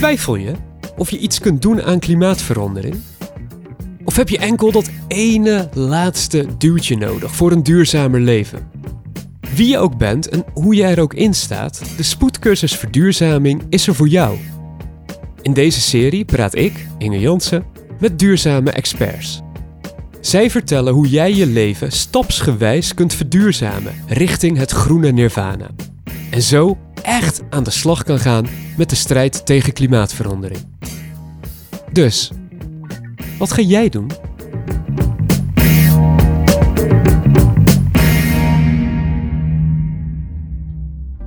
Twijfel 0.00 0.36
je 0.36 0.52
of 0.96 1.10
je 1.10 1.18
iets 1.18 1.38
kunt 1.38 1.62
doen 1.62 1.82
aan 1.82 1.98
klimaatverandering? 1.98 2.96
Of 4.04 4.16
heb 4.16 4.28
je 4.28 4.38
enkel 4.38 4.72
dat 4.72 4.90
ene 5.08 5.68
laatste 5.74 6.46
duwtje 6.58 6.96
nodig 6.96 7.34
voor 7.34 7.52
een 7.52 7.62
duurzamer 7.62 8.20
leven? 8.20 8.70
Wie 9.54 9.68
je 9.68 9.78
ook 9.78 9.96
bent 9.96 10.28
en 10.28 10.44
hoe 10.54 10.74
jij 10.74 10.90
er 10.90 11.00
ook 11.00 11.14
in 11.14 11.34
staat, 11.34 11.82
de 11.96 12.02
spoedcursus 12.02 12.76
verduurzaming 12.76 13.62
is 13.68 13.86
er 13.86 13.94
voor 13.94 14.08
jou. 14.08 14.38
In 15.42 15.52
deze 15.52 15.80
serie 15.80 16.24
praat 16.24 16.54
ik, 16.54 16.86
Inge 16.98 17.18
Jansen, 17.18 17.64
met 17.98 18.18
duurzame 18.18 18.70
experts. 18.70 19.42
Zij 20.20 20.50
vertellen 20.50 20.92
hoe 20.92 21.08
jij 21.08 21.34
je 21.34 21.46
leven 21.46 21.92
stapsgewijs 21.92 22.94
kunt 22.94 23.14
verduurzamen 23.14 23.92
richting 24.06 24.56
het 24.56 24.70
groene 24.70 25.10
nirvana. 25.10 25.70
En 26.30 26.42
zo 26.42 26.78
echt 27.02 27.42
aan 27.50 27.62
de 27.62 27.70
slag 27.70 28.02
kan 28.02 28.18
gaan 28.18 28.46
met 28.76 28.90
de 28.90 28.96
strijd 28.96 29.46
tegen 29.46 29.72
klimaatverandering. 29.72 30.60
Dus, 31.92 32.30
wat 33.38 33.52
ga 33.52 33.62
jij 33.62 33.88
doen? 33.88 34.10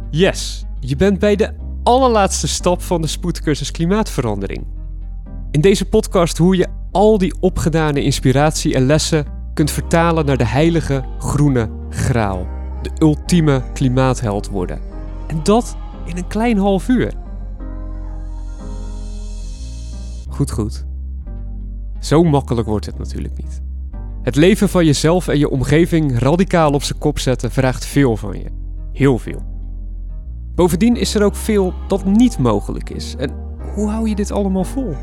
Yes, 0.10 0.66
je 0.80 0.96
bent 0.96 1.20
bij 1.20 1.36
de 1.36 1.54
allerlaatste 1.84 2.48
stap 2.48 2.82
van 2.82 3.02
de 3.02 3.08
spoedcursus 3.08 3.72
klimaatverandering. 3.72 4.66
In 5.52 5.62
deze 5.62 5.86
podcast 5.86 6.38
hoe 6.38 6.56
je 6.56 6.68
al 6.92 7.18
die 7.18 7.34
opgedane 7.40 8.04
inspiratie 8.04 8.76
en 8.76 8.86
lessen 8.86 9.26
kunt 9.54 9.72
vertalen 9.72 10.26
naar 10.26 10.38
de 10.38 10.46
heilige 10.46 11.04
groene 11.20 11.70
graal. 11.90 12.48
De 12.82 12.92
ultieme 13.00 13.64
klimaatheld 13.74 14.50
worden. 14.50 14.93
En 15.28 15.40
dat 15.44 15.78
in 16.06 16.18
een 16.18 16.28
klein 16.28 16.58
half 16.58 16.88
uur. 16.88 17.14
Goed, 20.30 20.52
goed. 20.52 20.86
Zo 22.00 22.24
makkelijk 22.24 22.68
wordt 22.68 22.86
het 22.86 22.98
natuurlijk 22.98 23.38
niet. 23.38 23.62
Het 24.24 24.36
leven 24.36 24.70
van 24.70 24.86
jezelf 24.86 25.28
en 25.28 25.40
je 25.40 25.50
omgeving 25.50 26.20
radicaal 26.20 26.72
op 26.72 26.84
zijn 26.84 27.00
kop 27.00 27.20
zetten 27.20 27.52
vraagt 27.52 27.86
veel 27.86 28.18
van 28.18 28.40
je. 28.40 28.50
Heel 28.92 29.18
veel. 29.18 29.42
Bovendien 30.56 30.96
is 30.96 31.16
er 31.16 31.24
ook 31.24 31.36
veel 31.36 31.74
dat 31.88 32.06
niet 32.06 32.38
mogelijk 32.38 32.90
is. 32.90 33.16
En 33.18 33.32
hoe 33.74 33.90
hou 33.90 34.10
je 34.10 34.16
dit 34.16 34.32
allemaal 34.32 34.64
vol? 34.64 34.96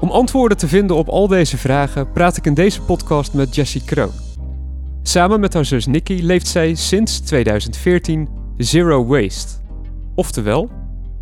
Om 0.00 0.10
antwoorden 0.10 0.56
te 0.56 0.68
vinden 0.68 0.96
op 0.96 1.08
al 1.08 1.26
deze 1.28 1.58
vragen 1.58 2.12
praat 2.12 2.36
ik 2.36 2.46
in 2.46 2.54
deze 2.54 2.82
podcast 2.82 3.32
met 3.32 3.54
Jessie 3.54 3.84
Kroon. 3.84 4.29
Samen 5.02 5.40
met 5.40 5.54
haar 5.54 5.64
zus 5.64 5.86
Nikki 5.86 6.24
leeft 6.24 6.46
zij 6.46 6.74
sinds 6.74 7.20
2014 7.20 8.28
Zero 8.56 9.06
Waste. 9.06 9.58
Oftewel, 10.14 10.70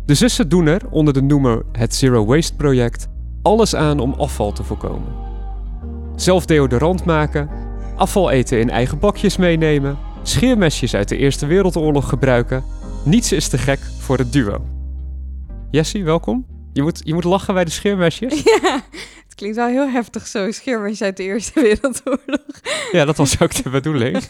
de 0.05 0.13
zussen 0.13 0.49
doen 0.49 0.67
er 0.67 0.81
onder 0.89 1.13
de 1.13 1.21
noemer 1.21 1.65
het 1.71 1.95
Zero 1.95 2.25
Waste 2.25 2.55
Project 2.55 3.07
alles 3.41 3.75
aan 3.75 3.99
om 3.99 4.13
afval 4.13 4.51
te 4.51 4.63
voorkomen. 4.63 5.13
Zelf 6.15 6.45
deodorant 6.45 7.05
maken, 7.05 7.49
afval 7.95 8.29
eten 8.31 8.59
in 8.59 8.69
eigen 8.69 8.99
bakjes 8.99 9.37
meenemen, 9.37 9.97
scheermesjes 10.23 10.95
uit 10.95 11.09
de 11.09 11.17
Eerste 11.17 11.45
Wereldoorlog 11.45 12.09
gebruiken. 12.09 12.63
Niets 13.05 13.31
is 13.31 13.47
te 13.47 13.57
gek 13.57 13.79
voor 13.99 14.17
het 14.17 14.33
duo. 14.33 14.65
Jessie, 15.71 16.03
welkom. 16.03 16.45
Je 16.73 16.81
moet, 16.81 17.01
je 17.03 17.13
moet 17.13 17.23
lachen 17.23 17.53
bij 17.53 17.65
de 17.65 17.71
scheermesjes. 17.71 18.43
klinkt 19.39 19.57
wel 19.57 19.67
heel 19.67 19.89
heftig 19.89 20.27
zo. 20.27 20.51
Scheermesjes 20.51 21.01
uit 21.01 21.17
de 21.17 21.23
Eerste 21.23 21.61
Wereldoorlog. 21.61 22.61
Ja, 22.91 23.05
dat 23.05 23.17
was 23.17 23.41
ook 23.41 23.63
de 23.63 23.69
bedoeling. 23.69 24.23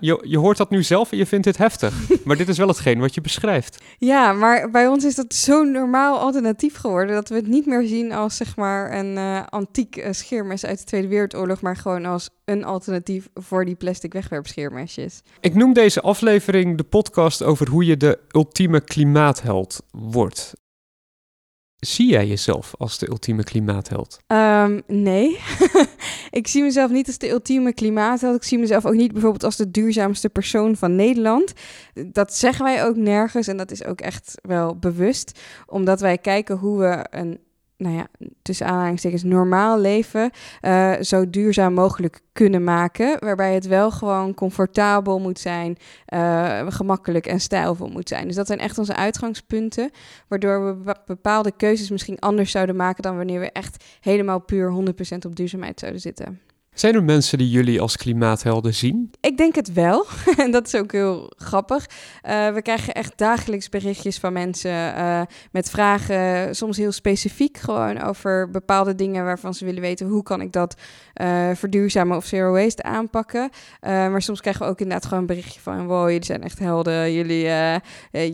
Je, 0.00 0.18
je 0.22 0.38
hoort 0.38 0.56
dat 0.56 0.70
nu 0.70 0.82
zelf 0.82 1.12
en 1.12 1.18
je 1.18 1.26
vindt 1.26 1.44
dit 1.44 1.56
heftig. 1.56 1.94
Maar 2.24 2.36
dit 2.36 2.48
is 2.48 2.58
wel 2.58 2.68
hetgeen 2.68 2.98
wat 2.98 3.14
je 3.14 3.20
beschrijft. 3.20 3.84
Ja, 3.98 4.32
maar 4.32 4.70
bij 4.70 4.86
ons 4.86 5.04
is 5.04 5.14
dat 5.14 5.34
zo'n 5.34 5.70
normaal 5.70 6.18
alternatief 6.18 6.76
geworden... 6.76 7.14
dat 7.14 7.28
we 7.28 7.34
het 7.34 7.46
niet 7.46 7.66
meer 7.66 7.86
zien 7.86 8.12
als 8.12 8.36
zeg 8.36 8.56
maar 8.56 8.92
een 8.98 9.16
uh, 9.16 9.42
antiek 9.48 9.96
uh, 9.96 10.06
scheermes 10.10 10.64
uit 10.64 10.78
de 10.78 10.84
Tweede 10.84 11.08
Wereldoorlog... 11.08 11.60
maar 11.60 11.76
gewoon 11.76 12.04
als 12.04 12.30
een 12.44 12.64
alternatief 12.64 13.28
voor 13.34 13.64
die 13.64 13.74
plastic 13.74 14.12
wegwerpscheermesjes. 14.12 15.22
Ik 15.40 15.54
noem 15.54 15.72
deze 15.72 16.00
aflevering 16.00 16.76
de 16.76 16.84
podcast 16.84 17.42
over 17.42 17.68
hoe 17.68 17.84
je 17.84 17.96
de 17.96 18.18
ultieme 18.30 18.80
klimaatheld 18.80 19.82
wordt. 19.90 20.54
Zie 21.86 22.10
jij 22.10 22.26
jezelf 22.26 22.74
als 22.78 22.98
de 22.98 23.08
ultieme 23.08 23.44
klimaatheld? 23.44 24.18
Um, 24.26 24.82
nee, 24.86 25.38
ik 26.30 26.46
zie 26.46 26.62
mezelf 26.62 26.90
niet 26.90 27.06
als 27.06 27.18
de 27.18 27.30
ultieme 27.30 27.72
klimaatheld. 27.72 28.36
Ik 28.36 28.42
zie 28.42 28.58
mezelf 28.58 28.86
ook 28.86 28.94
niet 28.94 29.12
bijvoorbeeld 29.12 29.44
als 29.44 29.56
de 29.56 29.70
duurzaamste 29.70 30.28
persoon 30.28 30.76
van 30.76 30.96
Nederland. 30.96 31.52
Dat 32.06 32.34
zeggen 32.34 32.64
wij 32.64 32.84
ook 32.84 32.96
nergens 32.96 33.46
en 33.46 33.56
dat 33.56 33.70
is 33.70 33.84
ook 33.84 34.00
echt 34.00 34.34
wel 34.42 34.76
bewust, 34.76 35.40
omdat 35.66 36.00
wij 36.00 36.18
kijken 36.18 36.56
hoe 36.56 36.78
we 36.78 37.06
een 37.10 37.38
nou 37.76 37.96
ja, 37.96 38.06
tussen 38.42 38.66
aanhalingstekens 38.66 39.22
normaal 39.22 39.80
leven 39.80 40.30
uh, 40.62 40.92
zo 41.00 41.30
duurzaam 41.30 41.74
mogelijk 41.74 42.20
kunnen 42.32 42.64
maken. 42.64 43.16
Waarbij 43.20 43.54
het 43.54 43.66
wel 43.66 43.90
gewoon 43.90 44.34
comfortabel 44.34 45.18
moet 45.18 45.38
zijn, 45.38 45.76
uh, 46.14 46.66
gemakkelijk 46.68 47.26
en 47.26 47.40
stijlvol 47.40 47.88
moet 47.88 48.08
zijn. 48.08 48.26
Dus 48.26 48.36
dat 48.36 48.46
zijn 48.46 48.58
echt 48.58 48.78
onze 48.78 48.96
uitgangspunten. 48.96 49.90
Waardoor 50.28 50.84
we 50.84 50.94
bepaalde 51.06 51.52
keuzes 51.56 51.90
misschien 51.90 52.18
anders 52.18 52.50
zouden 52.50 52.76
maken 52.76 53.02
dan 53.02 53.16
wanneer 53.16 53.40
we 53.40 53.52
echt 53.52 53.84
helemaal 54.00 54.40
puur 54.40 54.72
100% 55.14 55.26
op 55.26 55.36
duurzaamheid 55.36 55.80
zouden 55.80 56.00
zitten. 56.00 56.40
Zijn 56.76 56.94
er 56.94 57.04
mensen 57.04 57.38
die 57.38 57.50
jullie 57.50 57.80
als 57.80 57.96
klimaathelden 57.96 58.74
zien? 58.74 59.10
Ik 59.20 59.36
denk 59.36 59.54
het 59.54 59.72
wel. 59.72 60.06
En 60.36 60.50
dat 60.50 60.66
is 60.66 60.74
ook 60.74 60.92
heel 60.92 61.32
grappig. 61.36 61.86
Uh, 62.28 62.52
we 62.52 62.62
krijgen 62.62 62.94
echt 62.94 63.12
dagelijks 63.18 63.68
berichtjes 63.68 64.18
van 64.18 64.32
mensen 64.32 64.70
uh, 64.70 65.22
met 65.50 65.70
vragen, 65.70 66.54
soms 66.54 66.76
heel 66.76 66.92
specifiek 66.92 67.58
gewoon 67.58 68.02
over 68.02 68.50
bepaalde 68.50 68.94
dingen 68.94 69.24
waarvan 69.24 69.54
ze 69.54 69.64
willen 69.64 69.80
weten 69.80 70.06
hoe 70.06 70.22
kan 70.22 70.40
ik 70.40 70.52
dat 70.52 70.76
uh, 71.20 71.50
verduurzamen 71.54 72.16
of 72.16 72.24
zero 72.24 72.52
waste 72.52 72.82
aanpakken. 72.82 73.50
maar 73.80 74.22
soms 74.22 74.40
krijgen 74.40 74.62
we 74.62 74.70
ook 74.70 74.80
inderdaad 74.80 75.04
gewoon 75.04 75.20
een 75.20 75.26
berichtje 75.26 75.60
van 75.60 75.86
wow, 75.86 76.06
jullie 76.06 76.24
zijn 76.24 76.42
echt 76.42 76.58
helden. 76.58 77.12
Jullie, 77.12 77.50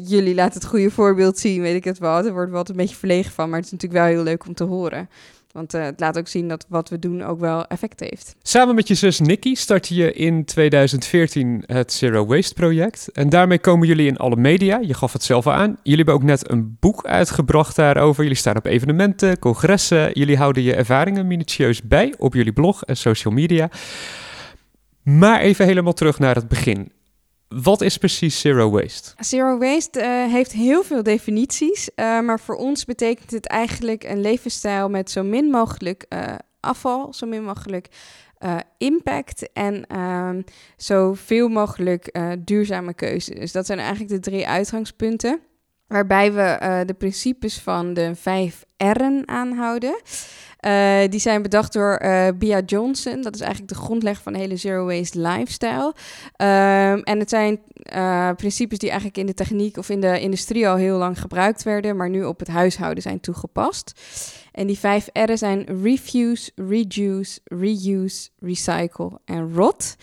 jullie 0.08 0.34
laten 0.34 0.60
het 0.60 0.68
goede 0.68 0.90
voorbeeld 0.90 1.38
zien, 1.38 1.60
weet 1.60 1.76
ik 1.76 1.84
het 1.84 1.98
wel. 1.98 2.24
Er 2.24 2.32
wordt 2.32 2.50
wel 2.50 2.64
een 2.68 2.76
beetje 2.76 2.96
verlegen 2.96 3.32
van, 3.32 3.48
maar 3.48 3.58
het 3.58 3.66
is 3.66 3.72
natuurlijk 3.72 4.02
wel 4.02 4.10
heel 4.10 4.22
leuk 4.22 4.46
om 4.46 4.54
te 4.54 4.64
horen. 4.64 5.08
Want 5.52 5.74
uh, 5.74 5.82
het 5.82 6.00
laat 6.00 6.18
ook 6.18 6.28
zien 6.28 6.48
dat 6.48 6.66
wat 6.68 6.88
we 6.88 6.98
doen 6.98 7.22
ook 7.22 7.40
wel 7.40 7.66
effect 7.66 8.00
heeft. 8.00 8.36
Samen 8.42 8.74
met 8.74 8.88
je 8.88 8.94
zus 8.94 9.20
Nikki 9.20 9.56
startte 9.56 9.94
je 9.94 10.12
in 10.12 10.44
2014 10.44 11.62
het 11.66 11.92
Zero 11.92 12.26
Waste 12.26 12.54
project. 12.54 13.08
En 13.12 13.28
daarmee 13.28 13.58
komen 13.58 13.86
jullie 13.86 14.06
in 14.06 14.16
alle 14.16 14.36
media. 14.36 14.78
Je 14.78 14.94
gaf 14.94 15.12
het 15.12 15.22
zelf 15.22 15.46
aan. 15.46 15.76
Jullie 15.82 15.96
hebben 15.96 16.14
ook 16.14 16.22
net 16.22 16.50
een 16.50 16.76
boek 16.80 17.04
uitgebracht 17.04 17.76
daarover. 17.76 18.22
Jullie 18.22 18.38
staan 18.38 18.56
op 18.56 18.66
evenementen, 18.66 19.38
congressen. 19.38 20.10
Jullie 20.12 20.36
houden 20.36 20.62
je 20.62 20.74
ervaringen 20.74 21.26
minutieus 21.26 21.82
bij 21.82 22.14
op 22.18 22.34
jullie 22.34 22.52
blog 22.52 22.84
en 22.84 22.96
social 22.96 23.34
media. 23.34 23.70
Maar 25.02 25.40
even 25.40 25.66
helemaal 25.66 25.92
terug 25.92 26.18
naar 26.18 26.34
het 26.34 26.48
begin. 26.48 26.92
Wat 27.62 27.80
is 27.80 27.98
precies 27.98 28.40
zero 28.40 28.70
waste? 28.70 29.14
Zero 29.18 29.58
waste 29.58 30.00
uh, 30.00 30.32
heeft 30.32 30.52
heel 30.52 30.82
veel 30.82 31.02
definities, 31.02 31.90
uh, 31.96 32.20
maar 32.20 32.40
voor 32.40 32.54
ons 32.54 32.84
betekent 32.84 33.30
het 33.30 33.46
eigenlijk 33.46 34.04
een 34.04 34.20
levensstijl 34.20 34.88
met 34.88 35.10
zo 35.10 35.22
min 35.22 35.50
mogelijk 35.50 36.04
uh, 36.08 36.34
afval, 36.60 37.12
zo 37.12 37.26
min 37.26 37.44
mogelijk 37.44 37.88
impact 38.78 39.52
en 39.52 39.86
ehm, 39.86 40.42
zoveel 40.76 41.48
mogelijk 41.48 42.18
duurzame 42.38 42.94
keuzes. 42.94 43.38
Dus 43.38 43.52
dat 43.52 43.66
zijn 43.66 43.78
eigenlijk 43.78 44.10
de 44.10 44.20
drie 44.20 44.48
uitgangspunten, 44.48 45.40
waarbij 45.86 46.32
we 46.32 46.82
de 46.86 46.94
principes 46.94 47.58
van 47.58 47.94
de 47.94 48.14
vijf 48.14 48.64
R'en 48.76 49.28
aanhouden. 49.28 50.00
Uh, 50.66 51.08
die 51.08 51.20
zijn 51.20 51.42
bedacht 51.42 51.72
door 51.72 52.00
uh, 52.02 52.28
Bia 52.34 52.60
Johnson. 52.66 53.22
Dat 53.22 53.34
is 53.34 53.40
eigenlijk 53.40 53.72
de 53.72 53.78
grondlegger 53.78 54.22
van 54.22 54.32
de 54.32 54.38
hele 54.38 54.56
zero 54.56 54.86
waste 54.86 55.20
lifestyle. 55.20 55.94
Um, 56.36 57.02
en 57.02 57.18
het 57.18 57.28
zijn 57.28 57.60
uh, 57.96 58.30
principes 58.36 58.78
die 58.78 58.88
eigenlijk 58.88 59.18
in 59.18 59.26
de 59.26 59.34
techniek 59.34 59.76
of 59.76 59.88
in 59.88 60.00
de 60.00 60.20
industrie 60.20 60.68
al 60.68 60.76
heel 60.76 60.98
lang 60.98 61.20
gebruikt 61.20 61.62
werden, 61.62 61.96
maar 61.96 62.10
nu 62.10 62.24
op 62.24 62.38
het 62.38 62.48
huishouden 62.48 63.02
zijn 63.02 63.20
toegepast. 63.20 63.92
En 64.52 64.66
die 64.66 64.78
vijf 64.78 65.08
R'en 65.12 65.38
zijn 65.38 65.82
refuse, 65.82 66.50
reduce, 66.54 67.40
reuse, 67.44 68.28
recycle 68.38 69.20
en 69.24 69.54
rot. 69.54 69.96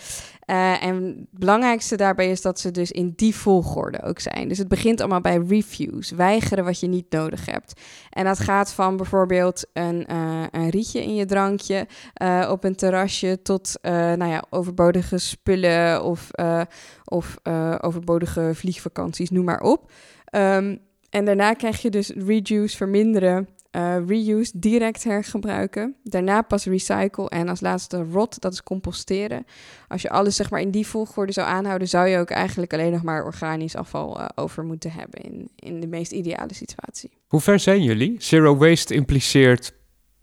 Uh, 0.46 0.84
en 0.84 1.04
het 1.04 1.40
belangrijkste 1.40 1.96
daarbij 1.96 2.30
is 2.30 2.42
dat 2.42 2.60
ze 2.60 2.72
dus 2.72 2.92
in 2.92 3.14
die 3.16 3.36
volgorde 3.36 4.02
ook 4.04 4.20
zijn. 4.20 4.48
Dus 4.48 4.58
het 4.58 4.68
begint 4.68 5.00
allemaal 5.00 5.22
bij 5.22 5.38
refuse, 5.48 6.16
weigeren 6.16 6.64
wat 6.64 6.80
je 6.80 6.88
niet 6.88 7.06
nodig 7.10 7.46
hebt. 7.46 7.82
En 8.10 8.26
dat 8.26 8.40
gaat 8.40 8.74
van 8.74 8.98
bijvoorbeeld 8.98 9.66
een, 9.74 10.06
uh, 10.12 10.44
een 10.52 10.70
rietje 10.70 11.04
in 11.04 11.16
je 11.16 11.26
drankje 11.26 11.88
uh, 12.22 12.48
op 12.52 12.64
een 12.64 12.76
terrasje 12.76 13.42
tot 13.42 13.80
nou 13.82 14.26
ja, 14.26 14.44
overbodige 14.50 15.18
spullen 15.18 16.04
of, 16.04 16.30
of 17.04 17.38
overbodige 17.82 18.52
vliegvakanties, 18.54 19.30
noem 19.30 19.46
maar 19.46 19.62
op. 19.62 19.92
Um, 20.36 20.80
en 21.10 21.26
daarna 21.26 21.54
krijg 21.54 21.82
je 21.82 21.90
dus 21.90 22.10
reduce, 22.10 22.78
verminderen 22.78 23.48
Uh, 23.72 23.96
reuse, 24.08 24.52
direct 24.56 25.04
hergebruiken. 25.04 25.96
Daarna 26.04 26.42
pas 26.42 26.66
recycle 26.66 27.30
en 27.30 27.50
als 27.50 27.62
laatste 27.62 28.04
rot, 28.12 28.42
dat 28.42 28.54
is 28.54 28.64
composteren. 28.64 29.46
Als 29.88 30.02
je 30.02 30.10
alles 30.10 30.36
zeg 30.36 30.50
maar 30.50 30.62
in 30.62 30.72
die 30.72 30.88
volgorde 30.88 31.32
zou 31.32 31.48
aanhouden, 31.48 31.88
zou 31.88 32.08
je 32.08 32.18
ook 32.18 32.30
eigenlijk 32.30 32.74
alleen 32.74 32.92
nog 32.92 33.04
maar 33.04 33.24
organisch 33.24 33.76
afval 33.76 34.20
uh, 34.20 34.26
over 34.36 34.64
moeten 34.64 34.92
hebben 34.92 35.22
in, 35.22 35.50
in 35.56 35.80
de 35.80 35.88
meest 35.88 36.12
ideale 36.12 36.54
situatie. 36.54 37.10
Hoe 37.28 37.42
ver 37.42 37.60
zijn 37.60 37.84
jullie? 37.84 38.16
Zero 38.18 38.58
waste 38.58 38.94
impliceert 38.94 39.74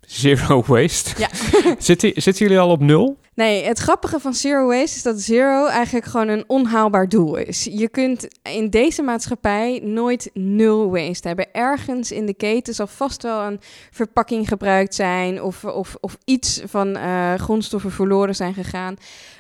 zero 0.07 0.63
waste. 0.67 1.15
Ja. 1.19 1.29
zitten, 1.79 2.13
zitten 2.15 2.47
jullie 2.47 2.59
al 2.59 2.71
op 2.71 2.81
nul? 2.81 3.19
Nee, 3.37 3.65
het 3.65 3.79
grappige 3.79 4.21
van 4.21 4.35
zero 4.35 4.67
waste 4.67 4.97
is 4.97 5.03
dat 5.03 5.21
zero 5.21 5.67
eigenlijk 5.67 6.07
gewoon 6.07 6.29
een 6.29 6.45
onhaalbaar 6.47 7.09
doel 7.09 7.37
is. 7.37 7.65
Je 7.65 7.89
kunt 7.89 8.29
in 8.43 8.71
deze 8.71 9.03
maatschappij 9.03 9.81
nooit 9.83 10.31
nul 10.35 10.91
waste 10.91 11.29
hebben. 11.29 11.53
Ergens 11.53 12.13
in 12.13 12.27
de 12.27 12.35
keten 12.35 12.75
zal 12.75 12.87
vast 12.87 13.23
wel 13.23 13.41
een 13.41 13.61
verpakking 13.91 14.49
gebruikt 14.49 14.95
zijn 14.95 15.43
of, 15.43 15.65
of, 15.65 15.97
of 16.01 16.17
iets 16.25 16.63
van 16.67 16.97
uh, 16.97 17.35
grondstoffen 17.35 17.91
verloren 17.91 18.35
zijn 18.35 18.55
gegaan. 18.55 18.97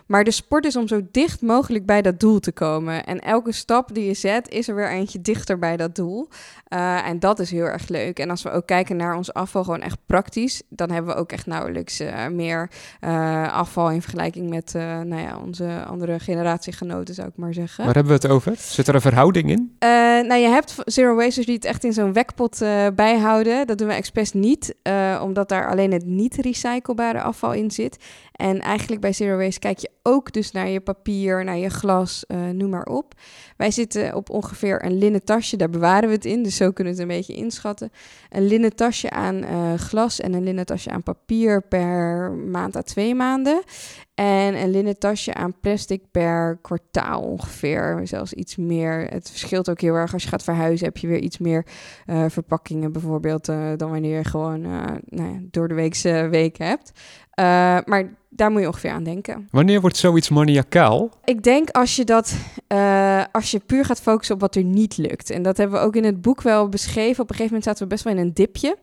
Maar 0.06 0.24
de 0.24 0.30
sport 0.30 0.64
is 0.64 0.76
om 0.76 0.88
zo 0.88 1.00
dicht 1.10 1.42
mogelijk 1.42 1.86
bij 1.86 2.02
dat 2.02 2.20
doel 2.20 2.40
te 2.40 2.52
komen. 2.52 3.04
En 3.04 3.20
elke 3.20 3.52
stap 3.52 3.94
die 3.94 4.06
je 4.06 4.14
zet, 4.14 4.48
is 4.48 4.68
er 4.68 4.74
weer 4.74 4.90
eentje 4.90 5.20
dichter 5.20 5.58
bij 5.58 5.76
dat 5.76 5.94
doel. 5.94 6.28
Uh, 6.68 7.08
en 7.08 7.18
dat 7.18 7.38
is 7.38 7.50
heel 7.50 7.64
erg 7.64 7.88
leuk. 7.88 8.18
En 8.18 8.30
als 8.30 8.42
we 8.42 8.50
ook 8.50 8.66
kijken 8.66 8.96
naar 8.96 9.16
ons 9.16 9.32
afval, 9.32 9.64
gewoon 9.64 9.80
echt 9.80 9.98
praktisch, 10.06 10.62
dan 10.68 10.90
hebben 10.90 11.14
we 11.14 11.20
ook 11.20 11.32
echt 11.32 11.46
nauwelijks 11.46 12.00
uh, 12.00 12.26
meer 12.26 12.70
uh, 13.00 13.52
afval 13.52 13.90
in 13.90 14.02
vergelijking 14.02 14.48
met 14.48 14.72
nou 15.04 15.20
ja, 15.20 15.38
onze 15.44 15.84
andere 15.88 16.18
generatiegenoten, 16.18 17.14
zou 17.14 17.28
ik 17.28 17.36
maar 17.36 17.54
zeggen. 17.54 17.84
Waar 17.84 17.94
hebben 17.94 18.12
we 18.12 18.26
het 18.26 18.32
over? 18.32 18.54
Zit 18.56 18.88
er 18.88 18.94
een 18.94 19.00
verhouding 19.00 19.50
in? 19.50 19.76
nou, 20.26 20.40
je 20.40 20.48
hebt 20.48 20.74
zero 20.84 21.14
wasters 21.14 21.46
die 21.46 21.54
het 21.54 21.64
echt 21.64 21.84
in 21.84 21.92
zo'n 21.92 22.12
wekpot 22.12 22.58
bijhouden. 22.94 23.66
Dat 23.66 23.78
doen 23.78 23.88
we 23.88 23.94
expres 23.94 24.32
niet, 24.32 24.74
omdat 25.22 25.48
daar 25.48 25.70
alleen 25.70 25.92
het 25.92 26.04
niet 26.04 26.34
recyclebare 26.36 27.20
afval 27.20 27.52
in 27.52 27.70
zit. 27.70 27.98
En 28.32 28.60
eigenlijk 28.60 29.00
bij 29.00 29.12
Zero 29.12 29.36
Waste 29.36 29.58
kijk 29.58 29.78
je 29.78 29.90
ook 30.06 30.32
dus 30.32 30.50
naar 30.50 30.68
je 30.68 30.80
papier, 30.80 31.44
naar 31.44 31.56
je 31.56 31.70
glas, 31.70 32.24
uh, 32.28 32.48
noem 32.48 32.70
maar 32.70 32.86
op. 32.86 33.14
Wij 33.56 33.70
zitten 33.70 34.14
op 34.14 34.30
ongeveer 34.30 34.84
een 34.84 34.98
linnen 34.98 35.24
tasje, 35.24 35.56
daar 35.56 35.70
bewaren 35.70 36.08
we 36.08 36.14
het 36.14 36.24
in, 36.24 36.42
dus 36.42 36.56
zo 36.56 36.72
kunnen 36.72 36.94
we 36.94 37.00
het 37.00 37.10
een 37.10 37.16
beetje 37.16 37.34
inschatten. 37.34 37.90
Een 38.30 38.46
linnen 38.46 38.76
tasje 38.76 39.10
aan 39.10 39.36
uh, 39.36 39.74
glas 39.74 40.20
en 40.20 40.32
een 40.32 40.44
linnen 40.44 40.66
tasje 40.66 40.90
aan 40.90 41.02
papier 41.02 41.62
per 41.62 42.30
maand 42.32 42.76
à 42.76 42.82
twee 42.82 43.14
maanden. 43.14 43.62
En 44.14 44.62
een 44.62 44.70
linnen 44.70 44.98
tasje 44.98 45.34
aan 45.34 45.60
plastic 45.60 46.02
per 46.10 46.58
kwartaal 46.62 47.22
ongeveer, 47.22 48.00
zelfs 48.04 48.32
iets 48.32 48.56
meer. 48.56 49.06
Het 49.10 49.30
verschilt 49.30 49.70
ook 49.70 49.80
heel 49.80 49.94
erg. 49.94 50.12
Als 50.12 50.22
je 50.22 50.28
gaat 50.28 50.44
verhuizen 50.44 50.86
heb 50.86 50.96
je 50.96 51.06
weer 51.06 51.20
iets 51.20 51.38
meer 51.38 51.66
uh, 52.06 52.24
verpakkingen 52.28 52.92
bijvoorbeeld 52.92 53.44
dan 53.44 53.90
wanneer 53.90 54.16
je 54.16 54.24
gewoon 54.24 54.60
nou 54.60 55.32
ja, 55.32 55.38
door 55.50 55.68
de 55.68 55.74
weekse 55.74 56.28
week 56.30 56.56
hebt. 56.56 56.92
maar 57.88 58.14
daar 58.36 58.50
moet 58.50 58.60
je 58.60 58.66
ongeveer 58.66 58.90
aan 58.90 59.04
denken. 59.04 59.48
Wanneer 59.50 59.80
wordt 59.80 59.96
zoiets 59.96 60.28
maniacaal? 60.28 61.10
Ik 61.24 61.42
denk 61.42 61.70
als 61.70 61.96
je 61.96 62.04
dat, 62.04 62.34
uh, 62.68 63.22
als 63.32 63.50
je 63.50 63.60
puur 63.66 63.84
gaat 63.84 64.00
focussen 64.00 64.34
op 64.34 64.40
wat 64.40 64.54
er 64.54 64.64
niet 64.64 64.96
lukt. 64.96 65.30
En 65.30 65.42
dat 65.42 65.56
hebben 65.56 65.80
we 65.80 65.86
ook 65.86 65.96
in 65.96 66.04
het 66.04 66.22
boek 66.22 66.42
wel 66.42 66.68
beschreven. 66.68 67.22
Op 67.22 67.30
een 67.30 67.36
gegeven 67.36 67.44
moment 67.44 67.64
zaten 67.64 67.82
we 67.82 67.88
best 67.88 68.04
wel 68.04 68.12
in 68.12 68.18
een 68.18 68.34
dipje. 68.34 68.76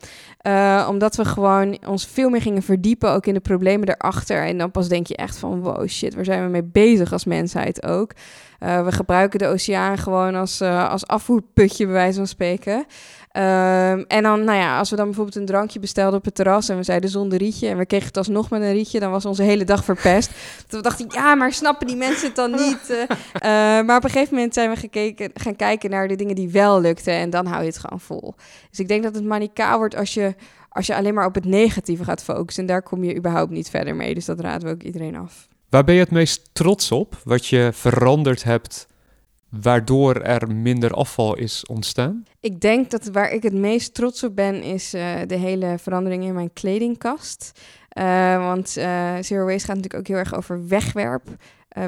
Uh, 0.47 0.88
omdat 0.89 1.15
we 1.15 1.25
gewoon 1.25 1.77
ons 1.88 2.07
veel 2.07 2.29
meer 2.29 2.41
gingen 2.41 2.61
verdiepen, 2.61 3.11
ook 3.11 3.25
in 3.25 3.33
de 3.33 3.39
problemen 3.39 3.89
erachter. 3.89 4.45
En 4.45 4.57
dan 4.57 4.71
pas 4.71 4.88
denk 4.88 5.07
je 5.07 5.15
echt 5.15 5.38
van, 5.38 5.59
wow, 5.59 5.88
shit, 5.88 6.15
waar 6.15 6.25
zijn 6.25 6.44
we 6.44 6.50
mee 6.50 6.63
bezig 6.63 7.11
als 7.11 7.25
mensheid 7.25 7.85
ook? 7.85 8.11
Uh, 8.59 8.85
we 8.85 8.91
gebruiken 8.91 9.39
de 9.39 9.47
oceaan 9.47 9.97
gewoon 9.97 10.35
als, 10.35 10.61
als 10.61 11.07
afvoerputje, 11.07 11.85
bij 11.85 11.94
wijze 11.94 12.17
van 12.17 12.27
spreken. 12.27 12.85
Um, 13.38 14.06
en 14.07 14.24
dan, 14.24 14.44
nou 14.44 14.57
ja, 14.57 14.77
als 14.77 14.89
we 14.89 14.95
dan 14.95 15.06
bijvoorbeeld 15.06 15.35
een 15.35 15.45
drankje 15.45 15.80
bestelden 15.80 16.19
op 16.19 16.25
het 16.25 16.35
terras 16.35 16.69
en 16.69 16.77
we 16.77 16.83
zeiden 16.83 17.09
zonder 17.09 17.38
rietje 17.38 17.68
en 17.68 17.77
we 17.77 17.85
kregen 17.85 18.07
het 18.07 18.18
alsnog 18.18 18.50
met 18.50 18.62
een 18.62 18.71
rietje, 18.71 19.00
dan 19.00 19.12
was 19.12 19.25
onze 19.25 19.44
hele 19.44 19.63
dag 19.63 19.83
verpest. 19.83 20.31
Toen 20.68 20.81
we 20.81 20.88
dachten, 20.88 21.06
ja, 21.09 21.35
maar 21.35 21.53
snappen 21.53 21.88
die 21.88 21.95
mensen 21.95 22.27
het 22.27 22.35
dan 22.35 22.51
niet? 22.65 22.89
Uh, 22.89 22.97
uh, 23.00 23.07
maar 23.85 23.97
op 23.97 24.03
een 24.03 24.09
gegeven 24.09 24.35
moment 24.35 24.53
zijn 24.53 24.69
we 24.69 24.75
gekeken, 24.75 25.31
gaan 25.33 25.56
kijken 25.56 25.89
naar 25.89 26.07
de 26.07 26.15
dingen 26.15 26.35
die 26.35 26.50
wel 26.50 26.81
lukten 26.81 27.13
en 27.13 27.30
dan 27.30 27.45
hou 27.45 27.62
je 27.62 27.68
het 27.68 27.77
gewoon 27.77 28.00
vol. 28.00 28.35
Dus 28.69 28.80
ik 28.80 28.88
denk 28.88 29.03
dat 29.03 29.15
het 29.15 29.24
manicaal 29.24 29.77
wordt 29.77 29.95
als 29.95 30.13
je, 30.13 30.36
als 30.69 30.86
je 30.86 30.95
alleen 30.95 31.13
maar 31.13 31.25
op 31.25 31.36
het 31.36 31.45
negatieve 31.45 32.03
gaat 32.03 32.24
focussen 32.24 32.63
en 32.63 32.69
daar 32.69 32.83
kom 32.83 33.03
je 33.03 33.15
überhaupt 33.15 33.51
niet 33.51 33.69
verder 33.69 33.95
mee. 33.95 34.13
Dus 34.13 34.25
dat 34.25 34.39
raden 34.39 34.68
we 34.68 34.74
ook 34.74 34.83
iedereen 34.83 35.15
af. 35.15 35.47
Waar 35.69 35.83
ben 35.83 35.95
je 35.95 36.01
het 36.01 36.12
meest 36.12 36.50
trots 36.51 36.91
op? 36.91 37.21
Wat 37.24 37.47
je 37.47 37.69
veranderd 37.74 38.44
hebt 38.44 38.88
waardoor 39.61 40.15
er 40.15 40.55
minder 40.55 40.91
afval 40.91 41.38
is 41.38 41.65
ontstaan? 41.65 42.25
Ik 42.39 42.59
denk 42.59 42.91
dat 42.91 43.05
waar 43.05 43.31
ik 43.31 43.44
het 43.44 43.53
meest 43.53 43.94
trots 43.94 44.23
op 44.23 44.35
ben, 44.35 44.63
is 44.63 44.94
uh, 44.94 45.15
de 45.27 45.35
hele 45.35 45.75
verandering 45.77 46.23
in 46.23 46.33
mijn 46.33 46.53
kledingkast. 46.53 47.61
Uh, 47.97 48.38
want 48.38 48.77
uh, 48.77 49.13
Zero 49.21 49.45
Waste 49.45 49.65
gaat 49.65 49.75
natuurlijk 49.75 49.95
ook 49.95 50.07
heel 50.07 50.17
erg 50.17 50.35
over 50.35 50.67
wegwerp. 50.67 51.27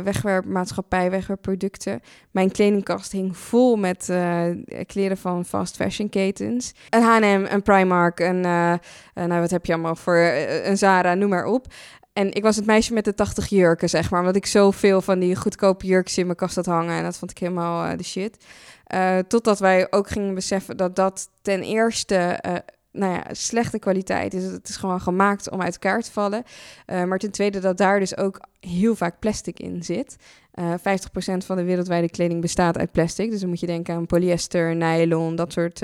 wegwerpmaatschappij, 0.04 1.12
wegwerpproducten. 1.12 2.00
Mijn 2.32 2.52
kledingkast 2.52 3.12
hing 3.12 3.38
vol 3.38 3.76
met 3.76 4.14
kleren 4.86 5.18
van 5.18 5.46
fast 5.46 5.76
fashion 5.76 6.10
ketens. 6.10 6.74
Een 6.90 7.02
H&M, 7.02 7.46
een 7.50 7.62
Primark, 7.62 8.20
een, 8.20 8.40
nou 9.14 9.40
wat 9.40 9.52
heb 9.52 9.66
je 9.66 9.74
allemaal 9.74 9.96
voor, 9.96 10.18
een 10.64 10.78
Zara, 10.78 11.14
noem 11.14 11.30
maar 11.30 11.46
op. 11.46 11.68
En 12.16 12.34
ik 12.34 12.44
was 12.44 12.56
het 12.56 12.66
meisje 12.66 12.94
met 12.94 13.06
de 13.06 13.14
80 13.14 13.48
jurken, 13.48 13.90
zeg 13.90 14.12
maar. 14.12 14.20
Omdat 14.20 14.36
ik 14.36 14.46
zoveel 14.46 15.02
van 15.02 15.20
die 15.20 15.36
goedkope 15.36 15.86
jurkjes 15.86 16.18
in 16.18 16.26
mijn 16.26 16.38
kast 16.38 16.56
had 16.56 16.66
hangen. 16.66 16.98
En 16.98 17.04
dat 17.04 17.18
vond 17.18 17.32
ik 17.32 17.38
helemaal 17.38 17.92
uh, 17.92 17.98
de 17.98 18.04
shit. 18.04 18.46
Uh, 18.94 19.18
totdat 19.18 19.60
wij 19.60 19.88
ook 19.92 20.10
gingen 20.10 20.34
beseffen 20.34 20.78
dat 20.78 20.96
dat 20.96 21.30
ten 21.42 21.62
eerste 21.62 22.40
uh, 22.46 22.54
nou 22.92 23.14
ja, 23.14 23.24
slechte 23.32 23.80
kwaliteit 23.80 24.34
is. 24.34 24.44
Het 24.44 24.70
is 24.70 24.76
gewoon 24.76 25.02
gemaakt 25.02 25.50
om 25.50 25.62
uit 25.62 25.74
elkaar 25.74 26.02
te 26.02 26.12
vallen. 26.12 26.44
maar 26.86 27.18
ten 27.18 27.32
tweede 27.32 27.60
dat 27.60 27.78
daar 27.78 28.00
dus 28.00 28.18
ook 28.18 28.40
heel 28.60 28.96
vaak 28.96 29.20
plastic 29.20 29.60
in 29.60 29.84
zit. 29.84 30.16
50% 30.60 30.62
van 31.46 31.58
de 31.58 31.64
wereldwijde 31.64 32.10
kleding 32.10 32.42
bestaat 32.42 32.78
uit 32.78 32.92
plastic. 32.92 33.32
Dus 33.32 33.40
dan 33.40 33.50
moet 33.50 33.60
je 33.60 33.66
denken 33.66 33.96
aan 33.96 34.06
polyester, 34.06 34.76
nylon, 34.76 35.36
dat 35.36 35.54
soort 35.54 35.82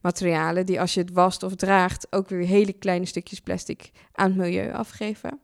materialen. 0.00 0.66
Die 0.66 0.80
als 0.80 0.94
je 0.94 1.00
het 1.00 1.12
wast 1.12 1.42
of 1.42 1.54
draagt 1.54 2.06
ook 2.10 2.28
weer 2.28 2.46
hele 2.46 2.72
kleine 2.72 3.06
stukjes 3.06 3.40
plastic 3.40 3.90
aan 4.12 4.28
het 4.28 4.36
milieu 4.36 4.72
afgeven. 4.72 5.40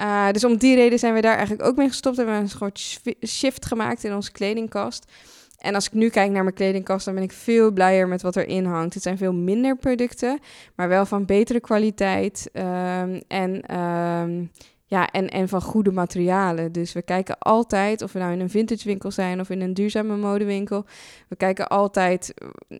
Uh, 0.00 0.30
dus 0.30 0.44
om 0.44 0.56
die 0.56 0.74
reden 0.74 0.98
zijn 0.98 1.14
we 1.14 1.20
daar 1.20 1.36
eigenlijk 1.36 1.68
ook 1.68 1.76
mee 1.76 1.88
gestopt. 1.88 2.16
Hebben 2.16 2.34
we 2.34 2.40
een 2.40 2.48
soort 2.48 3.00
shift 3.26 3.66
gemaakt 3.66 4.04
in 4.04 4.14
onze 4.14 4.32
kledingkast. 4.32 5.12
En 5.58 5.74
als 5.74 5.86
ik 5.86 5.92
nu 5.92 6.08
kijk 6.08 6.30
naar 6.30 6.42
mijn 6.42 6.54
kledingkast, 6.54 7.04
dan 7.04 7.14
ben 7.14 7.22
ik 7.22 7.32
veel 7.32 7.70
blijer 7.72 8.08
met 8.08 8.22
wat 8.22 8.36
erin 8.36 8.64
hangt. 8.64 8.94
Het 8.94 9.02
zijn 9.02 9.18
veel 9.18 9.32
minder 9.32 9.76
producten, 9.76 10.38
maar 10.76 10.88
wel 10.88 11.06
van 11.06 11.24
betere 11.24 11.60
kwaliteit. 11.60 12.50
Um, 12.52 13.20
en, 13.28 13.78
um, 13.78 14.50
ja, 14.84 15.10
en, 15.10 15.28
en 15.28 15.48
van 15.48 15.62
goede 15.62 15.92
materialen. 15.92 16.72
Dus 16.72 16.92
we 16.92 17.02
kijken 17.02 17.38
altijd, 17.38 18.02
of 18.02 18.12
we 18.12 18.18
nou 18.18 18.32
in 18.32 18.40
een 18.40 18.50
vintage 18.50 18.88
winkel 18.88 19.10
zijn 19.10 19.40
of 19.40 19.50
in 19.50 19.60
een 19.60 19.74
duurzame 19.74 20.16
modewinkel. 20.16 20.84
We 21.28 21.36
kijken 21.36 21.68
altijd 21.68 22.34